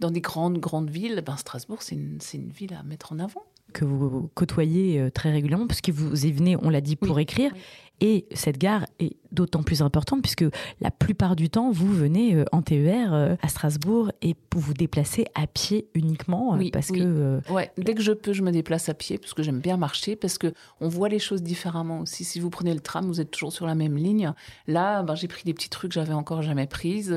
dans 0.00 0.10
des 0.10 0.20
grandes 0.20 0.58
grandes 0.58 0.90
villes. 0.90 1.22
Ben, 1.24 1.36
Strasbourg, 1.36 1.82
c'est 1.82 1.94
une 1.96 2.50
ville 2.50 2.74
à 2.74 2.82
mettre 2.82 3.12
en 3.12 3.18
avant. 3.18 3.44
Que 3.76 3.84
vous 3.84 4.30
côtoyez 4.34 4.98
euh, 4.98 5.10
très 5.10 5.30
régulièrement, 5.30 5.66
parce 5.66 5.82
que 5.82 5.92
vous 5.92 6.24
y 6.26 6.32
venez, 6.32 6.56
on 6.56 6.70
l'a 6.70 6.80
dit, 6.80 6.96
pour 6.96 7.16
Oui, 7.16 7.22
écrire. 7.22 7.52
Et 8.00 8.26
cette 8.34 8.58
gare 8.58 8.84
est 8.98 9.16
d'autant 9.32 9.62
plus 9.62 9.80
importante 9.80 10.20
puisque 10.20 10.44
la 10.82 10.90
plupart 10.90 11.34
du 11.34 11.48
temps, 11.48 11.70
vous 11.70 11.90
venez 11.90 12.34
euh, 12.34 12.44
en 12.52 12.60
TER 12.60 13.14
euh, 13.14 13.36
à 13.40 13.48
Strasbourg 13.48 14.12
et 14.20 14.36
vous 14.52 14.60
vous 14.60 14.74
déplacez 14.74 15.24
à 15.34 15.46
pied 15.46 15.88
uniquement 15.94 16.56
Oui, 16.58 16.70
parce 16.70 16.90
oui. 16.90 16.98
que 16.98 17.40
Ouais, 17.50 17.70
dès 17.78 17.94
que 17.94 18.02
je 18.02 18.12
peux, 18.12 18.34
je 18.34 18.42
me 18.42 18.50
déplace 18.50 18.90
à 18.90 18.94
pied 18.94 19.16
parce 19.16 19.32
que 19.32 19.42
j'aime 19.42 19.60
bien 19.60 19.78
marcher, 19.78 20.14
parce 20.14 20.36
que 20.36 20.52
on 20.80 20.88
voit 20.88 21.08
les 21.08 21.18
choses 21.18 21.42
différemment 21.42 22.00
aussi. 22.00 22.24
Si 22.24 22.38
vous 22.38 22.50
prenez 22.50 22.74
le 22.74 22.80
tram, 22.80 23.06
vous 23.06 23.20
êtes 23.22 23.30
toujours 23.30 23.52
sur 23.52 23.66
la 23.66 23.74
même 23.74 23.96
ligne. 23.96 24.32
Là, 24.66 25.02
ben, 25.02 25.14
j'ai 25.14 25.28
pris 25.28 25.44
des 25.44 25.54
petits 25.54 25.70
trucs 25.70 25.92
que 25.92 25.94
j'avais 25.94 26.12
encore 26.12 26.42
jamais 26.42 26.66
prises. 26.66 27.16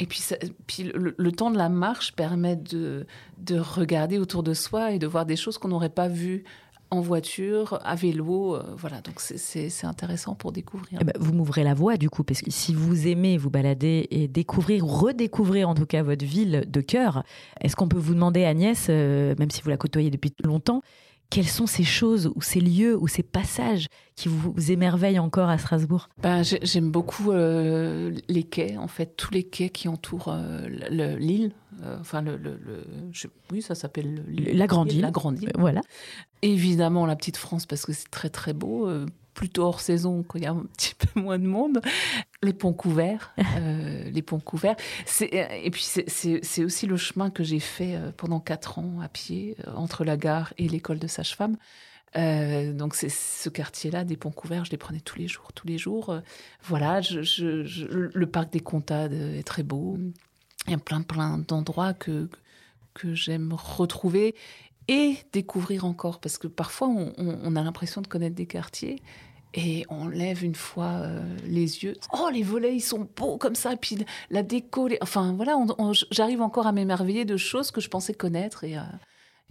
Et 0.00 0.06
puis, 0.06 0.22
puis 0.66 0.90
le, 0.94 1.32
temps 1.32 1.50
de 1.50 1.58
la 1.58 1.68
marche 1.68 2.12
permet 2.12 2.56
de, 2.56 3.06
de 3.38 3.58
regarder 3.58 4.18
autour 4.18 4.42
de 4.42 4.54
soi 4.54 4.92
et 4.92 4.98
de 4.98 5.06
voir 5.06 5.26
des 5.26 5.36
choses 5.36 5.58
qu'on 5.58 5.68
n'aurait 5.68 5.90
pas 5.90 6.08
vues 6.08 6.44
en 6.90 7.00
voiture, 7.00 7.78
à 7.84 7.94
vélo. 7.94 8.56
euh, 8.56 8.62
voilà, 8.76 9.00
donc 9.00 9.20
c'est 9.20 9.84
intéressant 9.84 10.34
pour 10.34 10.52
découvrir. 10.52 10.98
eh 11.00 11.04
ben, 11.04 11.12
vous 11.20 11.32
m'ouvrez 11.32 11.62
la 11.62 11.74
voie 11.74 11.96
du 11.96 12.10
coup, 12.10 12.24
parce 12.24 12.42
que 12.42 12.50
si 12.50 12.74
vous 12.74 13.06
aimez 13.06 13.36
vous 13.38 13.50
balader 13.50 14.08
et 14.10 14.26
découvrir, 14.26 14.84
redécouvrir 14.84 15.68
en 15.68 15.74
tout 15.74 15.86
cas 15.86 16.02
votre 16.02 16.24
ville 16.24 16.64
de 16.66 16.80
cœur, 16.80 17.22
est-ce 17.60 17.76
qu'on 17.76 17.88
peut 17.88 17.98
vous 17.98 18.14
demander, 18.14 18.44
Agnès, 18.44 18.86
euh, 18.88 19.34
même 19.38 19.50
si 19.50 19.62
vous 19.62 19.70
la 19.70 19.76
côtoyez 19.76 20.10
depuis 20.10 20.32
longtemps, 20.42 20.82
quelles 21.30 21.48
sont 21.48 21.66
ces 21.66 21.84
choses 21.84 22.30
ou 22.34 22.42
ces 22.42 22.60
lieux 22.60 22.96
ou 23.00 23.06
ces 23.08 23.22
passages 23.22 23.86
qui 24.16 24.28
vous, 24.28 24.52
vous 24.52 24.70
émerveillent 24.72 25.18
encore 25.20 25.48
à 25.48 25.56
Strasbourg? 25.58 26.08
Ben, 26.22 26.42
j'ai- 26.42 26.58
J'aime 26.62 26.90
beaucoup 26.90 27.30
euh, 27.32 28.12
les 28.28 28.42
quais, 28.42 28.76
en 28.76 28.88
fait, 28.88 29.14
tous 29.16 29.32
les 29.32 29.44
quais 29.44 29.70
qui 29.70 29.88
entourent 29.88 30.28
euh, 30.28 30.66
le- 30.90 31.16
l'île. 31.16 31.52
Euh, 31.82 31.96
enfin, 32.00 32.20
le, 32.20 32.36
le- 32.36 32.58
le- 32.62 32.84
je- 33.12 33.28
oui, 33.52 33.62
ça 33.62 33.74
s'appelle. 33.74 34.24
La 34.28 34.66
grande 34.66 34.92
île. 34.92 35.00
La 35.00 35.10
grande 35.10 35.40
île. 35.40 35.52
Voilà. 35.56 35.80
Évidemment, 36.42 37.06
la 37.06 37.16
petite 37.16 37.36
France, 37.36 37.64
parce 37.64 37.86
que 37.86 37.92
c'est 37.92 38.10
très 38.10 38.28
très 38.28 38.52
beau. 38.52 38.88
Plutôt 39.34 39.62
hors 39.64 39.80
saison, 39.80 40.22
quand 40.22 40.38
il 40.38 40.44
y 40.44 40.46
a 40.46 40.52
un 40.52 40.64
petit 40.76 40.94
peu 40.94 41.20
moins 41.20 41.38
de 41.38 41.46
monde. 41.46 41.80
Les 42.42 42.52
ponts 42.52 42.72
couverts. 42.72 43.32
euh, 43.58 44.10
les 44.10 44.22
ponts 44.22 44.40
couverts. 44.40 44.76
Euh, 45.22 45.26
Et 45.62 45.70
puis, 45.70 45.82
c'est- 45.82 46.64
aussi 46.64 46.86
le 46.86 46.96
chemin 46.96 47.30
que 47.30 47.42
j'ai 47.44 47.60
fait 47.60 47.96
euh, 47.96 48.12
pendant 48.16 48.40
quatre 48.40 48.78
ans 48.78 49.00
à 49.00 49.08
pied, 49.08 49.56
entre 49.74 50.04
la 50.04 50.16
gare 50.16 50.52
et 50.58 50.68
l'école 50.68 50.98
de 50.98 51.06
sage-femme. 51.06 51.56
Donc 52.14 52.96
c'est 52.96 53.08
ce 53.08 53.48
quartier-là, 53.48 54.02
des 54.04 54.16
ponts 54.16 54.32
couverts, 54.32 54.64
je 54.64 54.72
les 54.72 54.76
prenais 54.78 54.98
tous 55.00 55.16
les 55.18 55.28
jours, 55.28 55.52
tous 55.54 55.66
les 55.68 55.78
jours. 55.78 56.18
Voilà, 56.64 57.00
le 57.00 58.24
parc 58.24 58.52
des 58.52 58.58
Comtades 58.60 59.12
est 59.12 59.46
très 59.46 59.62
beau. 59.62 59.96
Il 60.66 60.72
y 60.72 60.74
a 60.74 60.78
plein 60.78 61.02
plein 61.02 61.38
d'endroits 61.38 61.94
que 61.94 62.28
que 62.94 63.14
j'aime 63.14 63.52
retrouver 63.52 64.34
et 64.88 65.16
découvrir 65.32 65.84
encore 65.84 66.20
parce 66.20 66.38
que 66.38 66.46
parfois 66.46 66.88
on, 66.88 67.56
a 67.56 67.62
l'impression 67.62 68.00
de 68.00 68.06
connaître 68.06 68.34
des 68.34 68.46
quartiers 68.46 69.02
et 69.54 69.84
on 69.88 70.08
lève 70.08 70.44
une 70.44 70.54
fois 70.54 71.00
euh, 71.02 71.22
les 71.44 71.82
yeux. 71.84 71.94
Oh, 72.12 72.28
les 72.32 72.42
volets, 72.42 72.74
ils 72.76 72.80
sont 72.80 73.08
beaux 73.16 73.36
comme 73.36 73.56
ça. 73.56 73.76
Puis 73.76 73.98
la 74.30 74.42
déco, 74.42 74.86
les- 74.88 74.98
enfin 75.00 75.32
voilà, 75.34 75.56
j'arrive 76.10 76.40
encore 76.40 76.66
à 76.68 76.72
m'émerveiller 76.72 77.24
de 77.24 77.36
choses 77.36 77.70
que 77.72 77.80
je 77.80 77.88
pensais 77.88 78.14
connaître 78.14 78.62
et 78.64 78.78
euh, 78.78 78.82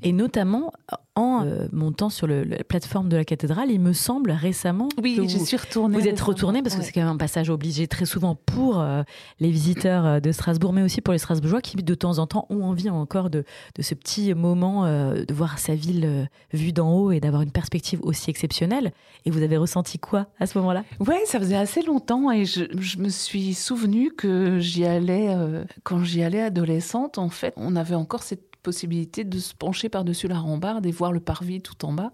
Et 0.03 0.11
notamment 0.13 0.71
en 1.15 1.43
euh, 1.45 1.67
montant 1.73 2.09
sur 2.09 2.27
le- 2.27 2.43
la 2.43 2.63
plateforme 2.63 3.09
de 3.09 3.17
la 3.17 3.25
cathédrale, 3.25 3.69
il 3.71 3.79
me 3.81 3.91
semble 3.91 4.31
récemment 4.31 4.87
oui, 5.01 5.15
que 5.17 5.27
je 5.27 5.37
vous, 5.37 5.45
suis 5.45 5.57
retournée. 5.57 5.95
vous 5.97 6.03
êtes 6.03 6.11
récemment. 6.11 6.27
retourné 6.27 6.61
parce 6.63 6.75
que 6.75 6.81
c'est 6.81 6.93
quand 6.93 7.01
même 7.01 7.09
un 7.09 7.17
passage 7.17 7.49
obligé 7.49 7.87
très 7.87 8.05
souvent 8.05 8.35
pour 8.35 8.79
euh, 8.79 9.03
les 9.41 9.49
visiteurs 9.51 10.05
euh, 10.05 10.19
de 10.21 10.31
Strasbourg, 10.31 10.71
mais 10.71 10.81
aussi 10.81 11.01
pour 11.01 11.11
les 11.11 11.17
Strasbourgeois 11.19 11.61
qui 11.61 11.75
de 11.75 11.95
temps 11.95 12.19
en 12.19 12.27
temps 12.27 12.45
ont 12.49 12.63
envie 12.63 12.89
encore 12.89 13.29
de, 13.29 13.43
de 13.75 13.81
ce 13.81 13.93
petit 13.95 14.33
moment 14.33 14.85
euh, 14.85 15.25
de 15.25 15.33
voir 15.33 15.59
sa 15.59 15.75
ville 15.75 16.29
vue 16.53 16.71
d'en 16.71 16.93
haut 16.93 17.11
et 17.11 17.19
d'avoir 17.19 17.41
une 17.41 17.51
perspective 17.51 17.99
aussi 18.03 18.29
exceptionnelle. 18.29 18.93
Et 19.25 19.31
vous 19.31 19.41
avez 19.41 19.57
ressenti 19.57 19.99
quoi 19.99 20.27
à 20.39 20.45
ce 20.45 20.57
moment-là? 20.59 20.83
Ouais, 21.01 21.21
ça 21.25 21.39
faisait 21.39 21.57
assez 21.57 21.81
longtemps 21.81 22.31
et 22.31 22.45
je, 22.45 22.63
je 22.79 22.97
me 22.99 23.09
suis 23.09 23.53
souvenu 23.53 24.11
que 24.11 24.59
j'y 24.59 24.85
allais 24.85 25.35
quand 25.83 26.03
j'y 26.03 26.23
allais 26.23 26.41
adolescente. 26.41 27.17
En 27.17 27.29
fait, 27.29 27.53
on 27.57 27.75
avait 27.75 27.95
encore 27.95 28.23
cette 28.23 28.48
possibilité 28.61 29.23
de 29.23 29.39
se 29.39 29.53
pencher 29.53 29.89
par-dessus 29.89 30.27
la 30.27 30.39
rambarde 30.39 30.85
et 30.85 30.91
voir 30.91 31.11
le 31.11 31.19
parvis 31.19 31.61
tout 31.61 31.85
en 31.85 31.93
bas. 31.93 32.11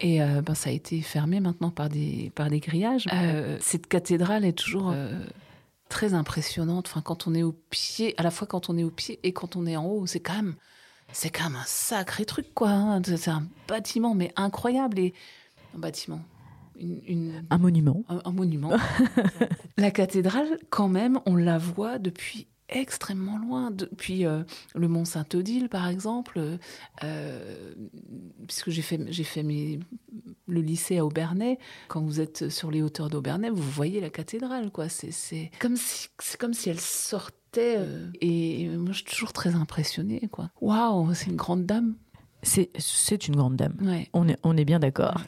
Et 0.00 0.22
euh, 0.22 0.40
ben, 0.42 0.54
ça 0.54 0.70
a 0.70 0.72
été 0.72 1.00
fermé 1.02 1.40
maintenant 1.40 1.70
par 1.70 1.88
des, 1.88 2.32
par 2.34 2.48
des 2.48 2.60
grillages. 2.60 3.06
Euh, 3.12 3.58
cette 3.60 3.86
cathédrale 3.86 4.44
est 4.44 4.56
toujours 4.56 4.90
euh, 4.94 5.12
très 5.88 6.14
impressionnante. 6.14 6.86
Enfin, 6.88 7.02
quand 7.02 7.26
on 7.26 7.34
est 7.34 7.42
au 7.42 7.52
pied, 7.52 8.14
à 8.18 8.22
la 8.22 8.30
fois 8.30 8.46
quand 8.46 8.70
on 8.70 8.78
est 8.78 8.84
au 8.84 8.90
pied 8.90 9.18
et 9.24 9.32
quand 9.32 9.56
on 9.56 9.66
est 9.66 9.76
en 9.76 9.84
haut, 9.86 10.06
c'est 10.06 10.20
quand 10.20 10.36
même, 10.36 10.54
c'est 11.12 11.28
quand 11.30 11.44
même 11.44 11.56
un 11.56 11.64
sacré 11.66 12.24
truc, 12.24 12.54
quoi. 12.54 12.70
hein. 12.70 13.02
C'est 13.04 13.28
un 13.28 13.46
bâtiment, 13.68 14.14
mais 14.14 14.32
incroyable. 14.36 14.98
Et 15.00 15.12
un 15.76 15.78
bâtiment, 15.80 16.20
une- 16.78 17.02
une, 17.06 17.44
Un 17.50 17.58
monument. 17.58 18.02
un, 18.08 18.20
un 18.24 18.32
monument. 18.32 18.72
la 19.76 19.90
cathédrale, 19.90 20.58
quand 20.70 20.88
même, 20.88 21.20
on 21.26 21.36
la 21.36 21.58
voit 21.58 21.98
depuis 21.98 22.46
extrêmement 22.70 23.38
loin, 23.38 23.70
depuis 23.70 24.26
euh, 24.26 24.42
le 24.74 24.88
Mont 24.88 25.04
Saint-Odile, 25.04 25.68
par 25.68 25.88
exemple, 25.88 26.58
euh, 27.04 27.74
puisque 28.46 28.70
j'ai 28.70 28.82
fait, 28.82 29.00
j'ai 29.10 29.24
fait 29.24 29.42
mes, 29.42 29.80
le 30.46 30.60
lycée 30.60 30.98
à 30.98 31.04
Aubernais. 31.04 31.58
Quand 31.88 32.02
vous 32.02 32.20
êtes 32.20 32.48
sur 32.48 32.70
les 32.70 32.82
hauteurs 32.82 33.10
d'Aubernais, 33.10 33.50
vous 33.50 33.70
voyez 33.70 34.00
la 34.00 34.10
cathédrale, 34.10 34.70
quoi. 34.70 34.88
C'est, 34.88 35.12
c'est 35.12 35.50
comme 35.58 35.76
si, 35.76 36.08
c'est 36.18 36.38
comme 36.38 36.54
si 36.54 36.70
elle 36.70 36.80
sortait. 36.80 37.76
euh, 37.78 38.08
et 38.20 38.68
moi, 38.68 38.92
je 38.92 38.98
suis 38.98 39.04
toujours 39.04 39.32
très 39.32 39.54
impressionnée, 39.54 40.28
quoi. 40.30 40.50
Waouh, 40.60 41.12
c'est 41.14 41.26
une 41.30 41.36
grande 41.36 41.66
dame. 41.66 41.96
C'est 42.42 43.28
une 43.28 43.36
grande 43.36 43.56
dame. 43.56 43.74
Ouais. 43.82 44.08
On 44.12 44.28
est, 44.28 44.38
on 44.44 44.56
est 44.56 44.64
bien 44.64 44.78
d'accord. 44.78 45.20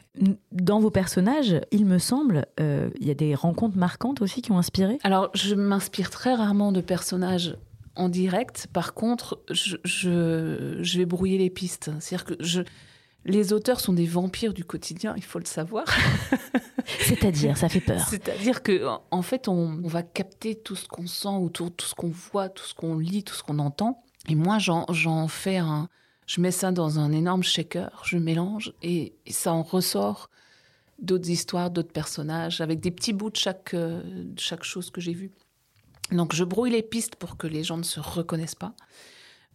Dans 0.51 0.79
vos 0.79 0.89
personnages, 0.89 1.61
il 1.71 1.85
me 1.85 1.97
semble, 1.99 2.45
euh, 2.59 2.89
il 2.99 3.07
y 3.07 3.11
a 3.11 3.15
des 3.15 3.35
rencontres 3.35 3.77
marquantes 3.77 4.21
aussi 4.21 4.41
qui 4.41 4.51
ont 4.51 4.57
inspiré? 4.57 4.97
Alors, 5.03 5.29
je 5.35 5.53
m'inspire 5.55 6.09
très 6.09 6.33
rarement 6.33 6.71
de 6.71 6.81
personnages 6.81 7.55
en 7.95 8.09
direct. 8.09 8.67
Par 8.73 8.93
contre, 8.95 9.39
je, 9.51 9.77
je, 9.83 10.79
je 10.81 10.97
vais 10.97 11.05
brouiller 11.05 11.37
les 11.37 11.49
pistes. 11.51 11.91
C'est-à-dire 11.99 12.25
que 12.25 12.33
je, 12.39 12.61
les 13.25 13.53
auteurs 13.53 13.79
sont 13.79 13.93
des 13.93 14.05
vampires 14.07 14.53
du 14.53 14.65
quotidien, 14.65 15.13
il 15.15 15.23
faut 15.23 15.39
le 15.39 15.45
savoir. 15.45 15.85
C'est-à-dire, 16.99 17.57
ça 17.57 17.69
fait 17.69 17.79
peur. 17.79 18.05
C'est-à-dire 18.09 18.63
que, 18.63 18.85
en- 19.11 19.21
fait, 19.21 19.47
on, 19.47 19.79
on 19.83 19.87
va 19.87 20.01
capter 20.03 20.55
tout 20.55 20.75
ce 20.75 20.87
qu'on 20.87 21.07
sent 21.07 21.27
autour, 21.29 21.71
tout 21.73 21.85
ce 21.85 21.95
qu'on 21.95 22.09
voit, 22.09 22.49
tout 22.49 22.63
ce 22.65 22.73
qu'on 22.73 22.97
lit, 22.97 23.23
tout 23.23 23.33
ce 23.35 23.43
qu'on 23.43 23.59
entend. 23.59 24.03
Et 24.27 24.35
moi, 24.35 24.57
j'en 24.59 25.27
fais 25.27 25.57
un. 25.57 25.87
Je 26.27 26.41
mets 26.41 26.51
ça 26.51 26.71
dans 26.71 26.99
un 26.99 27.11
énorme 27.11 27.43
shaker, 27.43 28.03
je 28.05 28.17
mélange 28.17 28.73
et, 28.81 29.13
ça 29.29 29.53
en 29.53 29.63
ressort 29.63 30.29
d'autres 30.99 31.29
histoires, 31.29 31.69
d'autres 31.69 31.91
personnages, 31.91 32.61
avec 32.61 32.79
des 32.79 32.91
petits 32.91 33.13
bouts 33.13 33.29
de 33.29 33.35
chaque, 33.35 33.73
euh, 33.73 34.01
de 34.03 34.39
chaque 34.39 34.63
chose 34.63 34.89
que 34.89 35.01
j'ai 35.01 35.13
vue. 35.13 35.31
Donc 36.11 36.33
je 36.33 36.43
brouille 36.43 36.71
les 36.71 36.83
pistes 36.83 37.15
pour 37.15 37.37
que 37.37 37.47
les 37.47 37.63
gens 37.63 37.77
ne 37.77 37.83
se 37.83 37.99
reconnaissent 37.99 38.55
pas. 38.55 38.73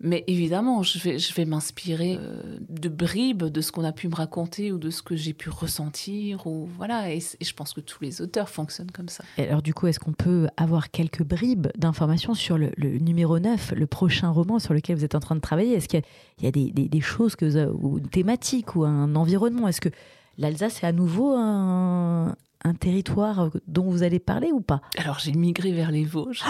Mais 0.00 0.22
évidemment, 0.28 0.82
je 0.82 0.98
vais, 0.98 1.18
je 1.18 1.34
vais 1.34 1.44
m'inspirer 1.44 2.18
euh, 2.20 2.58
de 2.68 2.88
bribes 2.88 3.44
de 3.44 3.60
ce 3.60 3.72
qu'on 3.72 3.84
a 3.84 3.92
pu 3.92 4.08
me 4.08 4.14
raconter 4.14 4.70
ou 4.70 4.78
de 4.78 4.90
ce 4.90 5.02
que 5.02 5.16
j'ai 5.16 5.32
pu 5.32 5.50
ressentir. 5.50 6.46
Ou, 6.46 6.68
voilà, 6.76 7.12
et, 7.12 7.20
je 7.20 7.52
pense 7.52 7.72
que 7.72 7.80
tous 7.80 8.02
les 8.02 8.22
auteurs 8.22 8.48
fonctionnent 8.48 8.92
comme 8.92 9.08
ça. 9.08 9.24
Et 9.38 9.48
alors 9.48 9.62
du 9.62 9.74
coup, 9.74 9.88
est-ce 9.88 9.98
qu'on 9.98 10.12
peut 10.12 10.48
avoir 10.56 10.90
quelques 10.90 11.24
bribes 11.24 11.68
d'informations 11.76 12.34
sur 12.34 12.58
le, 12.58 12.70
numéro 12.78 13.38
9, 13.38 13.74
le 13.76 13.86
prochain 13.86 14.30
roman 14.30 14.58
sur 14.58 14.72
lequel 14.72 14.96
vous 14.96 15.04
êtes 15.04 15.16
en 15.16 15.20
train 15.20 15.34
de 15.34 15.40
travailler? 15.40 15.74
Est-ce 15.74 15.88
qu'il 15.88 16.02
y 16.42 16.46
a, 16.46 16.50
des, 16.52 16.70
des, 16.70 17.00
choses 17.00 17.34
que, 17.34 17.68
ou 17.72 17.98
une 17.98 18.08
thématique 18.08 18.76
ou 18.76 18.84
un 18.84 19.16
environnement? 19.16 19.66
Est-ce 19.66 19.80
que 19.80 19.90
l'Alsace 20.36 20.82
est 20.84 20.86
à 20.86 20.92
nouveau 20.92 21.34
un, 21.34 22.36
un 22.64 22.74
territoire 22.74 23.50
dont 23.66 23.90
vous 23.90 24.04
allez 24.04 24.20
parler 24.20 24.52
ou 24.52 24.60
pas? 24.60 24.80
Alors 24.96 25.18
j'ai 25.18 25.32
migré 25.32 25.72
vers 25.72 25.90
les 25.90 26.04
Vosges. 26.04 26.44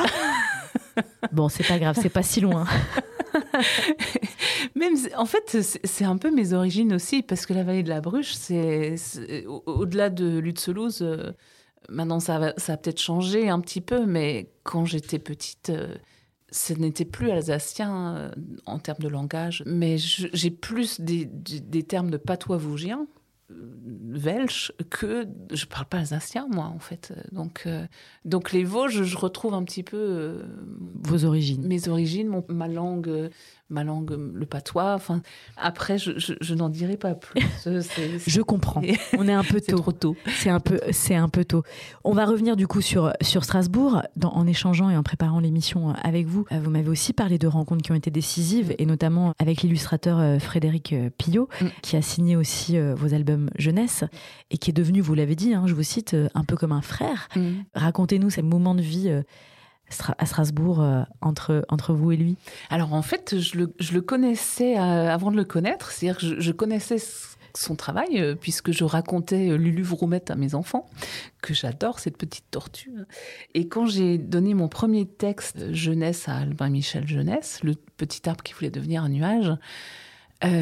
Bon, 1.33 1.49
c'est 1.49 1.67
pas 1.67 1.79
grave, 1.79 1.97
c'est 2.01 2.09
pas 2.09 2.23
si 2.23 2.41
loin. 2.41 2.67
Même, 4.75 4.95
en 5.17 5.27
fait, 5.27 5.59
c'est 5.85 6.05
un 6.05 6.17
peu 6.17 6.31
mes 6.31 6.53
origines 6.53 6.95
aussi, 6.95 7.23
parce 7.23 7.47
que 7.47 7.55
la 7.55 7.65
vallée 7.65 7.83
de 7.83 7.89
la 7.89 8.01
Bruche, 8.01 8.35
c'est 8.35 8.97
au-delà 9.67 10.11
de 10.11 10.39
Lutzelouse. 10.39 11.03
Euh, 11.03 11.33
maintenant, 11.89 12.21
ça, 12.21 12.55
ça 12.57 12.75
a 12.75 12.77
peut-être 12.77 13.01
changé 13.01 13.49
un 13.49 13.61
petit 13.61 13.81
peu, 13.81 14.07
mais 14.07 14.51
quand 14.63 14.85
j'étais 14.85 15.19
petite, 15.19 15.71
euh, 15.71 15.95
ce 16.51 16.73
n'était 16.73 17.05
plus 17.05 17.31
alsacien 17.31 18.17
euh, 18.17 18.31
en 18.67 18.79
termes 18.79 19.01
de 19.01 19.09
langage, 19.09 19.63
mais 19.67 19.97
j'ai 19.99 20.51
plus 20.51 21.01
des, 21.01 21.25
des, 21.27 21.83
termes 21.83 22.11
de 22.11 22.17
patois 22.17 22.57
vosgien 22.57 23.07
Welsh 23.51 24.73
que 24.91 25.27
je 25.53 25.65
parle 25.65 25.87
pas 25.87 25.99
alsacien 25.99 26.47
moi 26.51 26.67
en 26.67 26.79
fait 26.79 27.15
donc 27.33 27.67
donc 28.25 28.53
les 28.53 28.65
Vosges 28.65 29.05
je 29.05 29.17
retrouve 29.17 29.55
un 29.55 29.65
petit 29.65 29.83
peu 29.83 30.43
vos 31.03 31.25
origines 31.25 31.67
mes 31.67 31.89
origines 31.89 32.29
mon, 32.29 32.45
ma 32.49 32.69
langue 32.69 33.31
ma 33.71 33.85
langue, 33.85 34.19
le 34.35 34.47
patois. 34.47 34.95
Enfin, 34.95 35.21
après, 35.57 35.99
je, 35.99 36.13
je, 36.17 36.55
n'en 36.55 36.69
dirai 36.69 36.97
pas 36.97 37.15
plus. 37.15 37.41
je 38.27 38.41
comprends. 38.41 38.83
On 39.19 39.29
est 39.29 39.33
un 39.33 39.45
peu 39.45 39.61
tôt. 39.61 39.79
trop 39.79 39.93
tôt. 39.93 40.17
C'est 40.27 40.51
un 40.51 40.61
peu, 40.61 40.81
c'est 40.91 41.15
un 41.15 41.29
peu 41.29 41.45
tôt. 41.45 41.63
On 42.05 42.13
va 42.13 42.25
revenir 42.25 42.57
du 42.57 42.67
coup 42.67 42.81
sur 42.81 43.13
sur 43.21 43.45
Strasbourg, 43.45 44.03
dans, 44.17 44.31
en 44.31 44.47
échangeant 44.47 44.91
et 44.91 44.97
en 44.97 45.03
préparant 45.03 45.41
l'émission 45.41 45.91
avec 46.03 46.27
vous. 46.27 46.47
Euh, 46.53 46.61
vous 46.61 46.71
m'avez 46.71 46.89
aussi 46.89 47.13
parlé 47.13 47.39
de 47.39 47.47
rencontres 47.47 47.83
qui 47.83 47.93
ont 47.93 47.97
été 47.97 48.11
décisives, 48.11 48.75
et 48.79 48.87
notamment 48.87 49.35
avec 49.39 49.63
l'illustrateur 49.63 50.19
euh, 50.19 50.39
Frédéric 50.39 50.93
euh, 50.93 51.11
Pillot, 51.17 51.49
mm. 51.61 51.67
qui 51.83 51.97
a 51.97 52.03
signé 52.03 52.37
aussi 52.37 52.79
vos 52.79 53.15
albums 53.15 53.38
jeunesse 53.57 54.05
et 54.51 54.59
qui 54.59 54.71
est 54.71 54.75
devenu, 54.75 55.01
vous 55.01 55.15
l'avez 55.15 55.37
dit, 55.37 55.55
hein, 55.55 55.65
je 55.67 55.75
vous 55.75 55.83
cite, 55.83 56.17
un 56.35 56.45
peu 56.45 56.57
comme 56.57 56.73
un 56.73 56.83
frère. 56.83 57.29
Mm. 57.37 57.51
Racontez-nous 57.75 58.31
ces 58.31 58.43
moments 58.43 58.75
de 58.75 58.83
vie 58.83 59.23
à 60.19 60.27
Strasbourg 60.27 60.81
euh, 60.81 61.03
entre, 61.21 61.65
entre 61.69 61.93
vous 61.93 62.13
et 62.13 62.17
lui 62.17 62.37
Alors 62.71 62.93
en 62.93 63.03
fait, 63.03 63.39
je 63.39 63.57
le, 63.57 63.75
je 63.79 63.93
le 63.93 64.01
connaissais 64.01 64.79
euh, 64.79 65.13
avant 65.13 65.31
de 65.31 65.37
le 65.37 65.45
connaître, 65.45 65.91
c'est-à-dire 65.91 66.19
que 66.19 66.41
je, 66.41 66.53
connaissais 66.53 66.99
son 67.55 67.75
travail, 67.75 68.21
euh, 68.21 68.35
puisque 68.35 68.73
je 68.73 68.85
racontais 68.85 69.57
Lulu 69.57 69.83
Vroumette 69.83 70.31
à 70.31 70.35
mes 70.35 70.55
enfants, 70.55 70.87
que 71.43 71.55
j'adore, 71.55 71.99
cette 71.99 72.17
petite 72.17 72.51
tortue. 72.51 72.93
Et 73.55 73.69
quand 73.69 73.87
j'ai 73.87 74.19
donné 74.19 74.55
mon 74.55 74.69
premier 74.69 75.07
texte 75.07 75.73
jeunesse 75.73 76.29
à 76.29 76.37
Albin 76.37 76.71
Michel 76.71 77.07
Jeunesse, 77.07 77.61
le 77.63 77.75
petit 77.97 78.29
arbre 78.29 78.43
qui 78.43 78.53
voulait 78.53 78.71
devenir 78.71 79.03
un 79.03 79.09
nuage, 79.09 79.53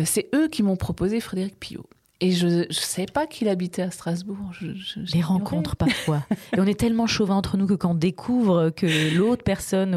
c'est 0.07 0.31
eux 0.35 0.49
qui 0.49 0.63
m'ont 0.63 0.77
proposé 0.77 1.21
Frédéric 1.21 1.61
Pillot. 1.61 1.87
Et 2.21 2.33
je 2.33 2.67
ne 2.67 2.73
savais 2.73 3.07
pas 3.07 3.27
qu'il 3.27 3.47
habitait 3.49 3.83
à 3.83 3.91
Strasbourg. 3.91 4.39
Je, 4.53 4.69
Les 5.15 5.21
rencontres 5.21 5.77
parfois. 5.77 6.25
et 6.57 6.61
on 6.61 6.65
est 6.65 6.79
tellement 6.79 7.07
chauvin 7.07 7.35
entre 7.35 7.59
nous 7.59 7.67
que 7.67 7.75
quand 7.75 7.91
on 7.91 7.95
découvre 7.95 8.71
que 8.71 9.17
l'autre 9.17 9.45
personne 9.45 9.95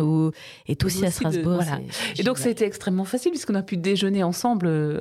est 0.67 0.83
aussi, 0.83 1.05
à 1.05 1.11
Strasbourg. 1.11 1.61
voilà. 1.61 1.79
Et 2.17 2.23
donc 2.23 2.37
ça 2.37 2.49
a 2.49 2.51
été 2.51 2.65
extrêmement 2.65 3.05
facile 3.05 3.31
puisqu'on 3.31 3.55
a 3.55 3.63
pu 3.63 3.77
déjeuner 3.77 4.23
ensemble 4.23 4.67
euh, 4.67 4.99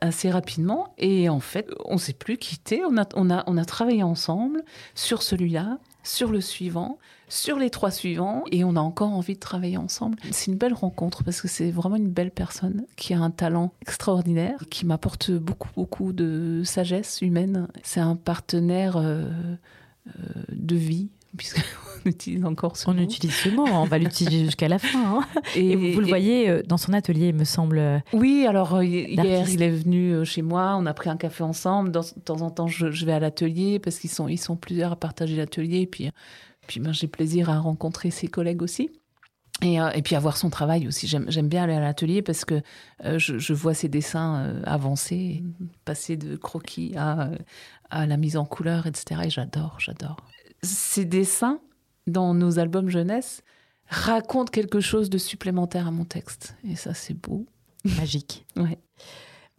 assez 0.00 0.30
rapidement. 0.30 0.94
Et 0.98 1.28
en 1.28 1.40
fait, 1.40 1.68
on 1.84 1.98
s'est 1.98 2.12
plus 2.12 2.36
quitté. 2.38 2.82
On 2.88 2.96
a, 2.96 3.08
on, 3.14 3.28
a, 3.30 3.42
on 3.48 3.56
a 3.56 3.64
travaillé 3.64 4.04
ensemble 4.04 4.62
sur 4.94 5.22
celui-là, 5.22 5.78
sur 6.02 6.30
le 6.30 6.40
suivant 6.40 6.98
sur 7.32 7.58
les 7.58 7.70
trois 7.70 7.90
suivants 7.90 8.44
et 8.52 8.62
on 8.62 8.76
a 8.76 8.80
encore 8.80 9.14
envie 9.14 9.36
de 9.36 9.40
travailler 9.40 9.78
ensemble. 9.78 10.18
C'est 10.32 10.50
une 10.50 10.58
belle 10.58 10.74
rencontre 10.74 11.24
parce 11.24 11.40
que 11.40 11.48
c'est 11.48 11.70
vraiment 11.70 11.96
une 11.96 12.10
belle 12.10 12.30
personne 12.30 12.84
qui 12.94 13.14
a 13.14 13.20
un 13.20 13.30
talent 13.30 13.72
extraordinaire, 13.80 14.64
qui 14.68 14.84
m'apporte 14.84 15.30
beaucoup, 15.30 15.70
beaucoup 15.74 16.12
de 16.12 16.60
sagesse 16.62 17.22
humaine. 17.22 17.68
C'est 17.82 18.00
un 18.00 18.16
partenaire 18.16 18.98
euh, 18.98 19.30
euh, 20.08 20.42
de 20.50 20.76
vie, 20.76 21.08
puisqu'on 21.36 21.60
utilise 22.04 22.44
encore 22.44 22.76
ce 22.76 22.88
on 22.88 22.96
utilise 22.98 23.34
ce 23.34 23.48
mot, 23.48 23.66
on 23.66 23.84
va 23.84 23.98
l'utiliser 23.98 24.44
jusqu'à 24.46 24.68
la 24.68 24.78
fin. 24.78 25.18
Hein. 25.18 25.42
Et, 25.56 25.76
vous, 25.92 26.00
le 26.00 26.06
voyez 26.06 26.48
euh, 26.48 26.62
dans 26.66 26.76
son 26.76 26.92
atelier, 26.92 27.28
il 27.28 27.34
me 27.34 27.44
semble. 27.44 28.02
Oui, 28.12 28.46
alors 28.48 28.82
hier, 28.82 29.48
il 29.48 29.62
est 29.62 29.70
venu 29.70 30.24
chez 30.24 30.42
moi, 30.42 30.76
on 30.78 30.86
a 30.86 30.94
pris 30.94 31.10
un 31.10 31.16
café 31.16 31.42
ensemble. 31.42 31.92
de 31.92 32.00
temps 32.24 32.42
en 32.42 32.50
temps, 32.50 32.66
je, 32.66 33.04
vais 33.04 33.12
à 33.12 33.20
l'atelier 33.20 33.78
parce 33.78 33.98
qu'ils 33.98 34.10
sont, 34.10 34.28
ils 34.28 34.38
sont 34.38 34.56
plusieurs 34.56 34.92
à 34.92 34.96
partager 34.96 35.36
l'atelier. 35.36 35.80
Et 35.80 35.86
puis, 35.86 36.10
puis 36.66 36.80
ben, 36.80 36.92
j'ai 36.92 37.08
plaisir 37.08 37.50
à 37.50 37.58
rencontrer 37.58 38.10
ses 38.10 38.28
collègues 38.28 38.62
aussi. 38.62 38.90
Et, 39.60 39.80
euh, 39.80 39.90
et, 39.90 40.02
puis 40.02 40.16
à 40.16 40.18
voir 40.18 40.36
son 40.36 40.50
travail 40.50 40.88
aussi. 40.88 41.06
J'aime 41.06 41.48
bien 41.48 41.64
aller 41.64 41.74
à 41.74 41.80
l'atelier 41.80 42.22
parce 42.22 42.44
que 42.44 42.62
euh, 43.04 43.18
je, 43.18 43.38
je, 43.38 43.52
vois 43.52 43.74
ses 43.74 43.88
dessins 43.88 44.46
euh, 44.46 44.62
avancer, 44.64 45.42
passer 45.84 46.16
de 46.16 46.36
croquis 46.36 46.94
à, 46.96 47.30
à, 47.90 48.06
la 48.06 48.16
mise 48.16 48.36
en 48.36 48.44
couleur, 48.44 48.86
etc. 48.86 49.20
Et 49.24 49.30
j'adore, 49.30 49.76
j'adore. 49.78 50.16
Ces 50.62 51.04
dessins 51.04 51.60
dans 52.06 52.34
nos 52.34 52.58
albums 52.58 52.88
jeunesse 52.88 53.42
racontent 53.88 54.50
quelque 54.50 54.80
chose 54.80 55.10
de 55.10 55.18
supplémentaire 55.18 55.86
à 55.86 55.90
mon 55.90 56.04
texte. 56.04 56.56
Et 56.68 56.76
ça, 56.76 56.94
c'est 56.94 57.14
beau. 57.14 57.46
Magique. 57.84 58.46
ouais. 58.56 58.78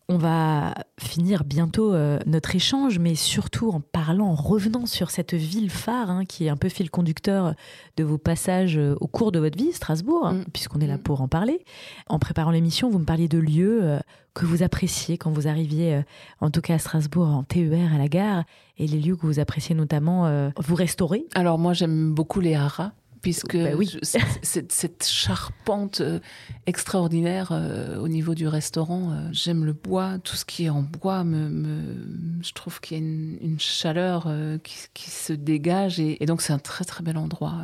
On 0.10 0.18
va 0.18 0.74
finir 1.00 1.46
bientôt 1.46 1.94
euh, 1.94 2.20
notre 2.26 2.56
échange, 2.56 3.00
mais 3.00 3.16
surtout 3.16 3.70
en 3.70 3.80
parlant, 3.80 4.28
en 4.28 4.36
revenant 4.36 4.86
sur 4.86 5.10
cette 5.12 5.34
ville 5.34 5.70
phare 5.70 6.10
hein, 6.10 6.26
qui 6.26 6.46
est 6.46 6.50
un 6.50 6.58
peu 6.58 6.68
fil 6.68 6.90
conducteur 6.92 7.56
de 7.96 8.04
vos 8.04 8.18
passages 8.18 8.78
euh, 8.78 8.96
au 9.00 9.08
cours 9.08 9.32
de 9.32 9.40
votre 9.40 9.58
vie, 9.58 9.72
Strasbourg, 9.72 10.34
mm. 10.34 10.46
puisqu'on 10.52 10.82
est 10.82 10.88
là 10.88 10.98
mm. 10.98 11.04
pour 11.04 11.22
en 11.22 11.30
parler. 11.30 11.64
En 12.08 12.20
préparant 12.20 12.52
l'émission, 12.52 12.90
vous 12.90 13.00
me 13.00 13.06
parliez 13.06 13.30
de 13.30 13.38
lieux 13.38 13.80
euh, 13.82 14.00
que 14.34 14.46
vous 14.46 14.64
appréciez 14.64 15.18
quand 15.18 15.32
vous 15.32 15.48
arriviez, 15.48 16.02
en 16.42 16.50
tout 16.50 16.62
cas 16.62 16.76
à 16.76 16.80
Strasbourg, 16.80 17.28
en 17.28 17.44
TER 17.44 17.94
à 17.94 17.98
la 17.98 18.08
gare, 18.08 18.44
et 18.78 18.88
les 18.88 19.00
lieux 19.00 19.16
que 19.16 19.26
vous 19.26 19.40
appréciez 19.40 19.76
notamment, 19.76 20.52
vous 20.58 20.76
restaurez. 20.76 21.26
Alors 21.36 21.60
moi 21.60 21.74
j'aime 21.74 22.14
beaucoup 22.14 22.40
les 22.40 22.56
haras 22.56 22.94
puisque 23.24 23.58
oui. 23.78 23.98
cette, 24.04 25.08
charpente 25.08 26.02
euh, 26.02 26.20
extraordinaire 26.68 27.50
euh, 27.52 27.98
au 27.98 28.10
niveau 28.10 28.36
du 28.36 28.48
restaurant, 28.48 29.12
euh, 29.12 29.30
j'aime 29.32 29.64
le 29.64 29.72
bois, 29.72 30.20
tout 30.20 30.36
ce 30.36 30.44
qui 30.44 30.66
est 30.66 30.70
en 30.70 30.84
bois, 30.84 31.24
me, 31.24 31.96
je 32.42 32.52
trouve 32.52 32.82
qu'il 32.82 32.98
y 32.98 33.00
a 33.00 33.04
une, 33.04 33.60
chaleur 33.60 34.30
qui, 34.62 35.10
se 35.10 35.32
dégage 35.32 36.00
et, 36.00 36.26
donc 36.26 36.42
c'est 36.42 36.54
un 36.54 36.60
très 36.60 36.84
très 36.84 37.02
bel 37.02 37.18
endroit. 37.18 37.56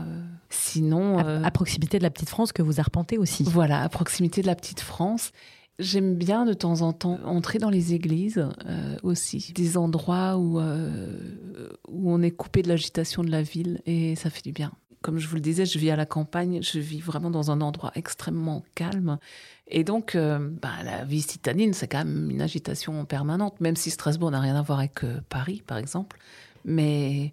Sinon, 0.49 1.17
à, 1.19 1.51
proximité 1.51 1.97
de 1.97 2.03
la 2.03 2.09
Petite 2.09 2.29
France 2.29 2.53
que 2.53 2.61
vous 2.61 2.79
arpentez 2.79 3.17
aussi. 3.17 3.43
Voilà, 3.43 3.81
à 3.83 3.89
proximité 3.89 4.41
de 4.41 4.47
la 4.47 4.55
Petite 4.55 4.79
France. 4.79 5.31
J'aime 5.79 6.15
bien 6.15 6.45
de 6.45 6.53
temps 6.53 6.81
en 6.81 6.93
temps 6.93 7.19
entrer 7.23 7.57
dans 7.57 7.69
les 7.69 7.93
églises 7.93 8.45
aussi, 9.01 9.53
des 9.55 9.77
endroits 9.77 10.37
où, 10.37 10.59
où 10.59 12.11
on 12.11 12.21
est 12.21 12.31
coupé 12.31 12.61
de 12.61 12.67
l'agitation 12.67 13.23
de 13.23 13.31
la 13.31 13.41
ville 13.41 13.81
et 13.85 14.15
ça 14.15 14.29
fait 14.29 14.43
du 14.43 14.51
bien 14.51 14.71
comme 15.01 15.17
je 15.17 15.27
vous 15.27 15.35
le 15.35 15.41
disais, 15.41 15.65
je 15.65 15.79
vis 15.79 15.91
à 15.91 15.95
la 15.95 16.05
campagne, 16.05 16.61
je 16.61 16.79
vis 16.79 16.99
vraiment 16.99 17.29
dans 17.29 17.51
un 17.51 17.61
endroit 17.61 17.91
extrêmement 17.95 18.63
calme. 18.75 19.17
Et 19.67 19.83
donc, 19.83 20.15
euh, 20.15 20.39
bah, 20.61 20.83
la 20.83 21.05
vie 21.05 21.21
citadine, 21.21 21.73
c'est 21.73 21.87
quand 21.87 21.99
même 21.99 22.29
une 22.29 22.41
agitation 22.41 23.05
permanente, 23.05 23.61
même 23.61 23.75
si 23.75 23.91
Strasbourg 23.91 24.31
n'a 24.31 24.39
rien 24.39 24.55
à 24.55 24.61
voir 24.61 24.79
avec 24.79 25.03
euh, 25.03 25.21
Paris, 25.29 25.63
par 25.65 25.77
exemple. 25.77 26.17
Mais 26.65 27.31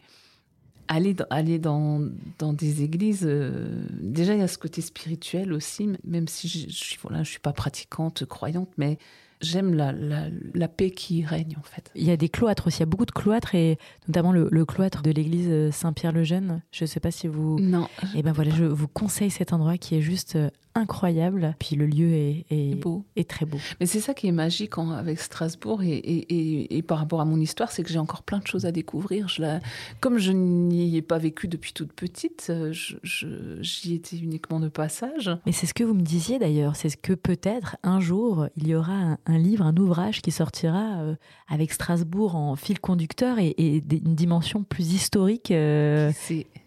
aller, 0.89 1.15
dans, 1.15 1.27
aller 1.31 1.59
dans, 1.59 2.01
dans 2.39 2.53
des 2.53 2.83
églises, 2.83 3.25
euh, 3.25 3.87
déjà, 4.01 4.35
il 4.35 4.41
y 4.41 4.43
a 4.43 4.49
ce 4.49 4.59
côté 4.59 4.81
spirituel 4.81 5.53
aussi, 5.53 5.91
même 6.05 6.29
si 6.29 6.49
je, 6.49 6.69
je, 6.69 6.97
voilà, 7.03 7.23
je 7.23 7.31
suis 7.31 7.41
pas 7.41 7.53
pratiquante, 7.53 8.25
croyante, 8.25 8.71
mais 8.77 8.99
j'aime 9.41 9.75
la, 9.75 9.93
la, 9.93 10.69
paix 10.69 10.91
qui 10.91 11.25
règne 11.25 11.57
en 11.59 11.63
fait. 11.63 11.91
Il 11.95 12.05
y 12.05 12.11
a 12.11 12.17
des 12.17 12.29
cloîtres 12.29 12.69
aussi, 12.69 12.79
il 12.79 12.81
y 12.81 12.83
a 12.85 12.87
beaucoup 12.87 13.07
de 13.07 13.13
cloîtres 13.13 13.55
et 13.55 13.79
notamment 14.09 14.33
le, 14.33 14.65
cloître 14.65 15.03
de 15.03 15.11
l'église 15.11 15.49
euh, 15.49 15.71
Saint-Pierre-le-Jeune. 15.71 16.63
Je 16.73 16.85
ne 16.85 16.87
sais 16.87 17.01
pas 17.01 17.11
si 17.11 17.27
vous. 17.27 17.59
Non. 17.61 17.89
Et 18.15 18.19
eh 18.19 18.23
ben 18.23 18.33
voilà, 18.33 18.55
je 18.55 18.65
vous 18.65 18.89
conseille 18.89 19.31
cet 19.31 19.53
endroit 19.53 19.79
qui 19.79 19.97
est 19.97 20.01
juste 20.01 20.37
euh, 20.37 20.51
incroyable. 20.77 21.55
Puis 21.59 21.77
le 21.77 21.87
lieu 21.87 22.13
est, 22.13 22.47
est 22.51 22.75
beau, 22.75 23.05
est 23.17 23.29
très 23.29 23.47
beau. 23.47 23.59
Mais 23.81 23.87
c'est 23.87 24.01
ça 24.01 24.15
qui 24.15 24.29
est 24.29 24.33
magique 24.33 24.75
avec 24.79 25.21
Strasbourg 25.21 25.83
et, 25.83 25.97
et, 25.97 26.77
et, 26.77 26.83
par 26.83 26.99
rapport 26.99 27.21
à 27.21 27.25
mon 27.25 27.41
histoire, 27.41 27.71
c'est 27.71 27.83
que 27.83 27.89
j'ai 27.89 27.99
encore 27.99 28.23
plein 28.23 28.39
de 28.39 28.47
choses 28.47 28.67
à 28.67 28.73
découvrir. 28.73 29.29
Je 29.29 29.43
la... 29.43 29.61
Comme 30.01 30.19
je 30.19 30.33
n'y 30.33 30.97
ai 30.97 31.03
pas 31.03 31.19
vécu 31.19 31.49
depuis 31.49 31.73
toute 31.73 31.93
petite, 31.93 32.49
euh, 32.51 32.73
j'y 32.73 33.95
étais 33.95 34.17
uniquement 34.17 34.61
de 34.61 34.69
passage. 34.69 35.31
Mais 35.47 35.53
c'est 35.53 35.67
ce 35.67 35.75
que 35.75 35.85
vous 35.85 35.95
me 35.95 36.03
disiez 36.03 36.39
d'ailleurs, 36.39 36.77
c'est 36.77 36.89
ce 36.89 36.97
que 36.97 37.13
peut-être 37.15 37.77
un 37.83 38.01
jour 38.01 38.49
il 38.57 38.69
y 38.69 38.75
aura 38.75 39.19
un, 39.25 39.39
livre, 39.39 39.65
un 39.65 39.77
ouvrage 39.77 40.23
qui 40.23 40.31
sortira 40.31 41.01
euh, 41.01 41.15
avec 41.49 41.73
Strasbourg 41.73 42.37
en 42.37 42.57
fil 42.57 42.81
conducteur 42.81 43.39
et, 43.39 43.55
une 43.59 44.15
dimension 44.15 44.63
plus 44.63 44.93
historique. 44.93 45.51
Euh... 45.51 46.13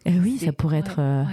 oui, 0.06 0.38
ça 0.39 0.54
pourrait 0.54 0.80
être. 0.80 1.00
Euh, 1.00 1.24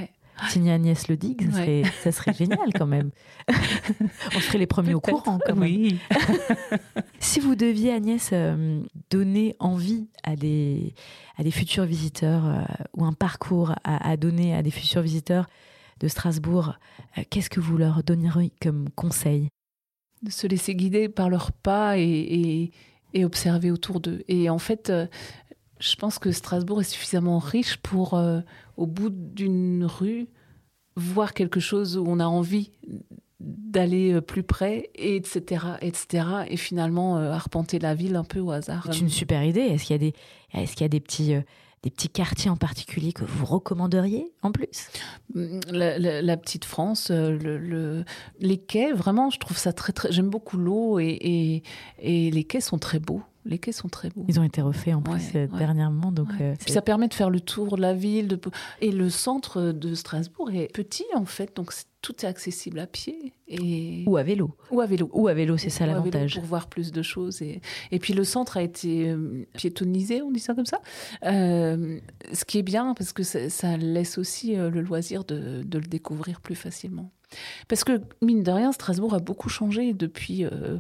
signer 0.49 0.73
Agnès 0.73 1.09
Le 1.09 1.17
Dig, 1.17 1.51
ça, 1.51 1.59
serait, 1.59 1.83
ça 2.03 2.13
serait 2.13 2.33
génial 2.35 2.73
quand 2.75 2.87
même. 2.87 3.11
On 4.37 4.41
serait 4.41 4.59
les 4.59 4.67
premiers 4.67 4.95
au 4.95 5.01
courant 5.01 5.39
quand 5.45 5.57
même. 5.57 5.71
Oui. 5.71 5.99
si 7.19 7.41
vous 7.41 7.55
deviez, 7.55 7.93
Agnès, 7.93 8.31
euh, 8.33 8.81
donner 9.11 9.57
envie 9.59 10.09
à 10.23 10.37
des, 10.37 10.95
à 11.37 11.43
des 11.43 11.51
futurs 11.51 11.85
visiteurs 11.85 12.47
euh, 12.47 12.63
ou 12.95 13.05
un 13.05 13.13
parcours 13.13 13.73
à, 13.85 14.11
à, 14.11 14.17
donner 14.17 14.55
à 14.55 14.63
des 14.63 14.71
futurs 14.71 15.03
visiteurs 15.03 15.47
de 16.01 16.09
Strasbourg, 16.09 16.75
euh, 17.17 17.23
qu'est-ce 17.31 17.51
que 17.51 17.61
vous 17.61 17.77
leur 17.77 18.03
donneriez 18.03 18.53
comme 18.61 18.91
conseil? 18.91 19.49
De 20.23 20.31
se 20.31 20.47
laisser 20.47 20.75
guider 20.75 21.09
par 21.09 21.31
leurs 21.31 21.53
pas 21.53 21.99
et, 21.99 22.03
et, 22.03 22.73
et 23.15 23.25
observer 23.25 23.71
autour 23.71 24.01
d'eux. 24.01 24.23
Et 24.29 24.51
en 24.51 24.59
fait, 24.59 24.93
je 25.79 25.97
pense 25.97 26.19
que 26.19 26.33
Strasbourg 26.33 26.81
est 26.81 26.85
suffisamment 26.85 27.39
riche 27.39 27.77
pour, 27.77 28.19
au 28.77 28.87
bout 28.87 29.11
d'une 29.11 29.85
rue, 29.85 30.29
voir 30.97 31.35
quelque 31.35 31.61
chose 31.61 31.97
où 31.97 32.05
on 32.07 32.21
a 32.21 32.27
envie 32.27 32.73
d'aller 33.39 34.15
euh, 34.15 34.21
plus 34.21 34.43
près, 34.43 34.91
et 34.95 35.17
etc., 35.17 35.65
etc., 35.81 36.27
et 36.49 36.57
finalement 36.57 37.19
euh, 37.19 37.31
arpenter 37.33 37.79
la 37.79 37.95
ville 37.95 38.17
un 38.17 38.25
peu 38.25 38.41
au 38.41 38.51
hasard. 38.51 38.89
C'est 38.91 39.01
une 39.01 39.11
super 39.11 39.45
idée. 39.45 39.61
Est-ce 39.61 39.85
qu'il 39.85 39.95
y 39.95 39.97
a 39.97 39.99
des, 39.99 40.15
est-ce 40.55 40.73
qu'il 40.73 40.83
y 40.83 40.85
a 40.85 40.89
des 40.89 41.01
petits 41.01 41.35
des 41.83 41.91
petits 41.91 42.09
quartiers 42.09 42.51
en 42.51 42.57
particulier 42.57 43.13
que 43.13 43.25
vous 43.25 43.45
recommanderiez 43.45 44.33
en 44.43 44.51
plus? 44.51 44.89
La, 45.35 45.99
la, 45.99 46.23
la, 46.23 46.37
petite 46.37 46.65
France, 46.65 47.11
le, 47.11 47.59
le, 47.59 48.05
les 48.41 48.57
quais, 48.57 48.93
vraiment, 48.93 49.31
je 49.31 49.39
trouve 49.39 49.59
ça 49.59 49.73
très 49.73 49.93
très. 49.93 50.11
J'aime 50.11 50.31
beaucoup 50.31 50.57
l'eau 50.57 50.99
et, 50.99 51.05
et, 51.05 51.63
et, 52.01 52.31
les 52.31 52.45
quais 52.45 52.63
sont 52.63 52.79
très 52.79 52.99
beaux. 52.99 53.23
Les 53.47 53.59
quais 53.59 53.73
sont 53.73 53.89
très 53.89 54.09
beaux. 54.11 54.25
Ils 54.29 54.41
ont 54.41 54.43
été 54.43 54.61
refaits 54.61 54.95
en 54.95 55.03
plus 55.03 55.33
ouais, 55.33 55.49
ouais. 55.51 55.59
dernièrement, 55.59 56.13
donc. 56.13 56.29
Ouais. 56.31 56.37
Euh, 56.43 56.55
Puis 56.59 56.73
ça 56.73 56.83
permet 56.83 57.09
de 57.09 57.15
faire 57.15 57.31
le 57.31 57.41
tour 57.41 57.77
de 57.77 57.83
la 57.83 57.95
ville, 57.95 58.29
de... 58.29 58.41
et 58.81 58.91
le 58.91 59.09
centre 59.09 59.73
de 59.73 59.95
Strasbourg 59.95 60.51
est 60.51 60.73
petit 60.73 61.07
en 61.15 61.25
fait, 61.25 61.57
donc 61.57 61.73
tout 62.03 62.15
est 62.25 62.29
accessible 62.29 62.79
à 62.79 62.87
pied 62.87 63.33
et 63.49 64.05
ou 64.07 64.17
à 64.17 64.23
vélo. 64.23 64.57
Ou 64.71 64.81
à 64.81 64.87
vélo. 64.87 65.11
Ou 65.13 65.27
à 65.27 65.35
vélo, 65.35 65.57
c'est 65.57 65.71
ça 65.71 65.87
l'avantage. 65.87 66.35
Pour 66.35 66.45
voir 66.45 66.69
plus 66.69 66.93
de 66.93 67.03
choses 67.03 67.43
et 67.43 67.61
et 67.91 67.99
puis 67.99 68.15
le 68.15 68.23
centre 68.25 68.57
a 68.57 68.63
été 68.63 69.09
euh, 69.09 69.47
piétonnisé, 69.55 70.23
on 70.23 70.31
dit 70.31 70.41
ça 70.41 70.55
comme 70.55 70.67
ça. 70.67 70.81
Euh, 71.25 71.99
ce 72.33 72.45
qui 72.45 72.59
est 72.59 72.63
bien 72.63 72.95
parce 72.95 73.13
que 73.13 73.23
ça, 73.23 73.51
ça 73.51 73.77
laisse 73.77 74.19
aussi 74.19 74.57
euh, 74.57 74.71
le 74.71 74.83
loisir 74.83 75.25
de, 75.25 75.63
de, 75.65 75.79
le 75.79 75.87
découvrir 75.87 76.41
plus 76.41 76.55
facilement. 76.55 77.11
Parce 77.69 77.83
que, 77.83 78.01
mine 78.23 78.43
de 78.43 78.51
rien, 78.51 78.73
Strasbourg 78.73 79.15
a 79.15 79.19
beaucoup 79.19 79.49
changé 79.49 79.93
depuis, 79.93 80.45
euh, 80.45 80.79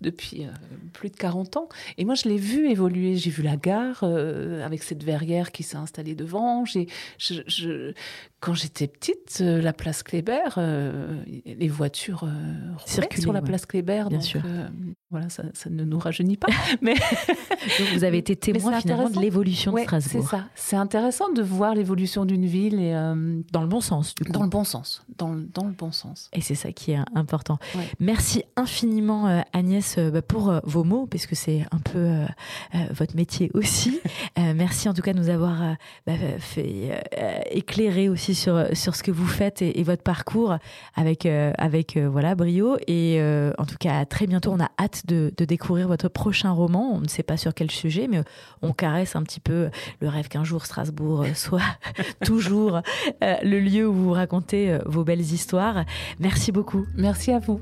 depuis 0.00 0.44
euh, 0.44 0.50
plus 0.92 1.10
de 1.10 1.16
40 1.16 1.56
ans. 1.56 1.68
Et 1.98 2.04
moi, 2.04 2.14
je 2.14 2.28
l'ai 2.28 2.36
vu 2.36 2.68
évoluer. 2.68 3.16
J'ai 3.16 3.30
vu 3.30 3.42
la 3.42 3.56
gare 3.56 4.00
euh, 4.02 4.64
avec 4.64 4.82
cette 4.82 5.04
verrière 5.04 5.52
qui 5.52 5.62
s'est 5.62 5.76
installée 5.76 6.14
devant. 6.14 6.64
Je, 6.64 6.80
je, 7.18 7.92
quand 8.40 8.54
j'étais 8.54 8.88
petite, 8.88 9.38
la 9.40 9.72
place 9.72 10.02
Kléber, 10.02 10.58
les 11.46 11.68
voitures 11.68 12.28
circulaient 12.84 13.22
sur 13.22 13.32
la 13.32 13.40
ouais. 13.40 13.46
place 13.46 13.64
Kléber. 13.64 14.04
Bien 14.08 14.18
donc, 14.18 14.26
sûr. 14.26 14.42
voilà, 15.10 15.28
ça, 15.28 15.44
ça, 15.54 15.70
ne 15.70 15.84
nous 15.84 15.98
rajeunit 15.98 16.36
pas. 16.36 16.48
mais 16.82 16.94
donc 16.94 17.88
vous 17.94 18.04
avez 18.04 18.18
été 18.18 18.36
témoin 18.36 18.80
finalement 18.80 19.08
de 19.08 19.20
l'évolution 19.20 19.72
ouais, 19.72 19.82
de 19.82 19.86
Strasbourg. 19.86 20.24
C'est 20.24 20.36
ça. 20.36 20.44
C'est 20.54 20.76
intéressant 20.76 21.32
de 21.32 21.42
voir 21.42 21.74
l'évolution 21.74 22.24
d'une 22.24 22.46
ville 22.46 22.80
et 22.80 22.92
dans 23.52 23.62
le 23.62 23.68
bon 23.68 23.80
sens. 23.80 24.14
Du 24.14 24.24
coup. 24.24 24.32
Dans 24.32 24.42
le 24.42 24.48
bon 24.48 24.64
sens. 24.64 25.04
Dans, 25.16 25.34
dans 25.34 25.66
le 25.66 25.72
bon 25.72 25.83
sens. 25.92 26.30
Et 26.32 26.40
c'est 26.40 26.54
ça 26.54 26.72
qui 26.72 26.92
est 26.92 26.98
important. 27.14 27.58
Ouais. 27.74 27.88
Merci 28.00 28.44
infiniment 28.56 29.28
euh, 29.28 29.40
Agnès 29.52 29.96
euh, 29.98 30.20
pour 30.26 30.50
euh, 30.50 30.60
vos 30.64 30.84
mots, 30.84 31.06
puisque 31.06 31.36
c'est 31.36 31.64
un 31.70 31.78
peu 31.78 32.24
votre 32.90 33.16
métier 33.16 33.50
aussi. 33.54 34.00
merci 34.36 34.88
en 34.88 34.94
tout 34.94 35.02
cas 35.02 35.12
de 35.12 35.18
nous 35.18 35.28
avoir 35.28 35.76
bah, 36.06 36.12
fait 36.38 37.04
éclairer 37.50 38.08
aussi 38.08 38.34
sur, 38.34 38.66
sur 38.72 38.94
ce 38.96 39.02
que 39.02 39.10
vous 39.10 39.26
faites 39.26 39.62
et, 39.62 39.80
et 39.80 39.82
votre 39.82 40.02
parcours 40.02 40.56
avec, 40.94 41.26
avec 41.26 41.96
voilà, 41.96 42.34
brio. 42.34 42.76
Et 42.86 43.20
en 43.58 43.64
tout 43.64 43.76
cas, 43.78 43.98
à 43.98 44.06
très 44.06 44.26
bientôt, 44.26 44.52
on 44.52 44.60
a 44.60 44.70
hâte 44.78 45.06
de, 45.06 45.32
de, 45.36 45.44
découvrir 45.44 45.88
votre 45.88 46.08
prochain 46.08 46.50
roman. 46.50 46.92
On 46.94 47.00
ne 47.00 47.08
sait 47.08 47.22
pas 47.22 47.36
sur 47.36 47.54
quel 47.54 47.70
sujet, 47.70 48.08
mais 48.08 48.22
on 48.62 48.72
caresse 48.72 49.16
un 49.16 49.22
petit 49.22 49.40
peu 49.40 49.70
le 50.00 50.08
rêve 50.08 50.28
qu'un 50.28 50.44
jour 50.44 50.64
Strasbourg 50.64 51.26
soit 51.34 51.60
toujours 52.24 52.80
le 53.20 53.58
lieu 53.60 53.86
où 53.86 53.92
vous 53.92 54.12
racontez 54.12 54.78
vos 54.86 55.04
belles 55.04 55.20
histoires. 55.20 55.73
Merci 56.20 56.52
beaucoup. 56.52 56.86
Merci 56.96 57.32
à 57.32 57.38
vous. 57.38 57.60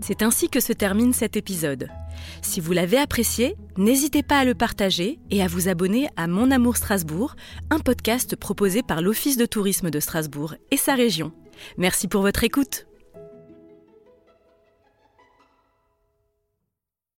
C'est 0.00 0.22
ainsi 0.22 0.48
que 0.48 0.60
se 0.60 0.72
termine 0.72 1.12
cet 1.12 1.36
épisode. 1.36 1.88
Si 2.42 2.60
vous 2.60 2.72
l'avez 2.72 2.98
apprécié, 2.98 3.56
n'hésitez 3.76 4.22
pas 4.22 4.38
à 4.38 4.44
le 4.44 4.54
partager 4.54 5.18
et 5.30 5.42
à 5.42 5.46
vous 5.46 5.68
abonner 5.68 6.08
à 6.16 6.26
Mon 6.26 6.50
Amour 6.50 6.76
Strasbourg, 6.76 7.36
un 7.70 7.78
podcast 7.78 8.36
proposé 8.36 8.82
par 8.82 9.00
l'Office 9.00 9.36
de 9.36 9.46
tourisme 9.46 9.90
de 9.90 10.00
Strasbourg 10.00 10.54
et 10.70 10.76
sa 10.76 10.94
région. 10.94 11.32
Merci 11.78 12.08
pour 12.08 12.22
votre 12.22 12.44
écoute. 12.44 12.86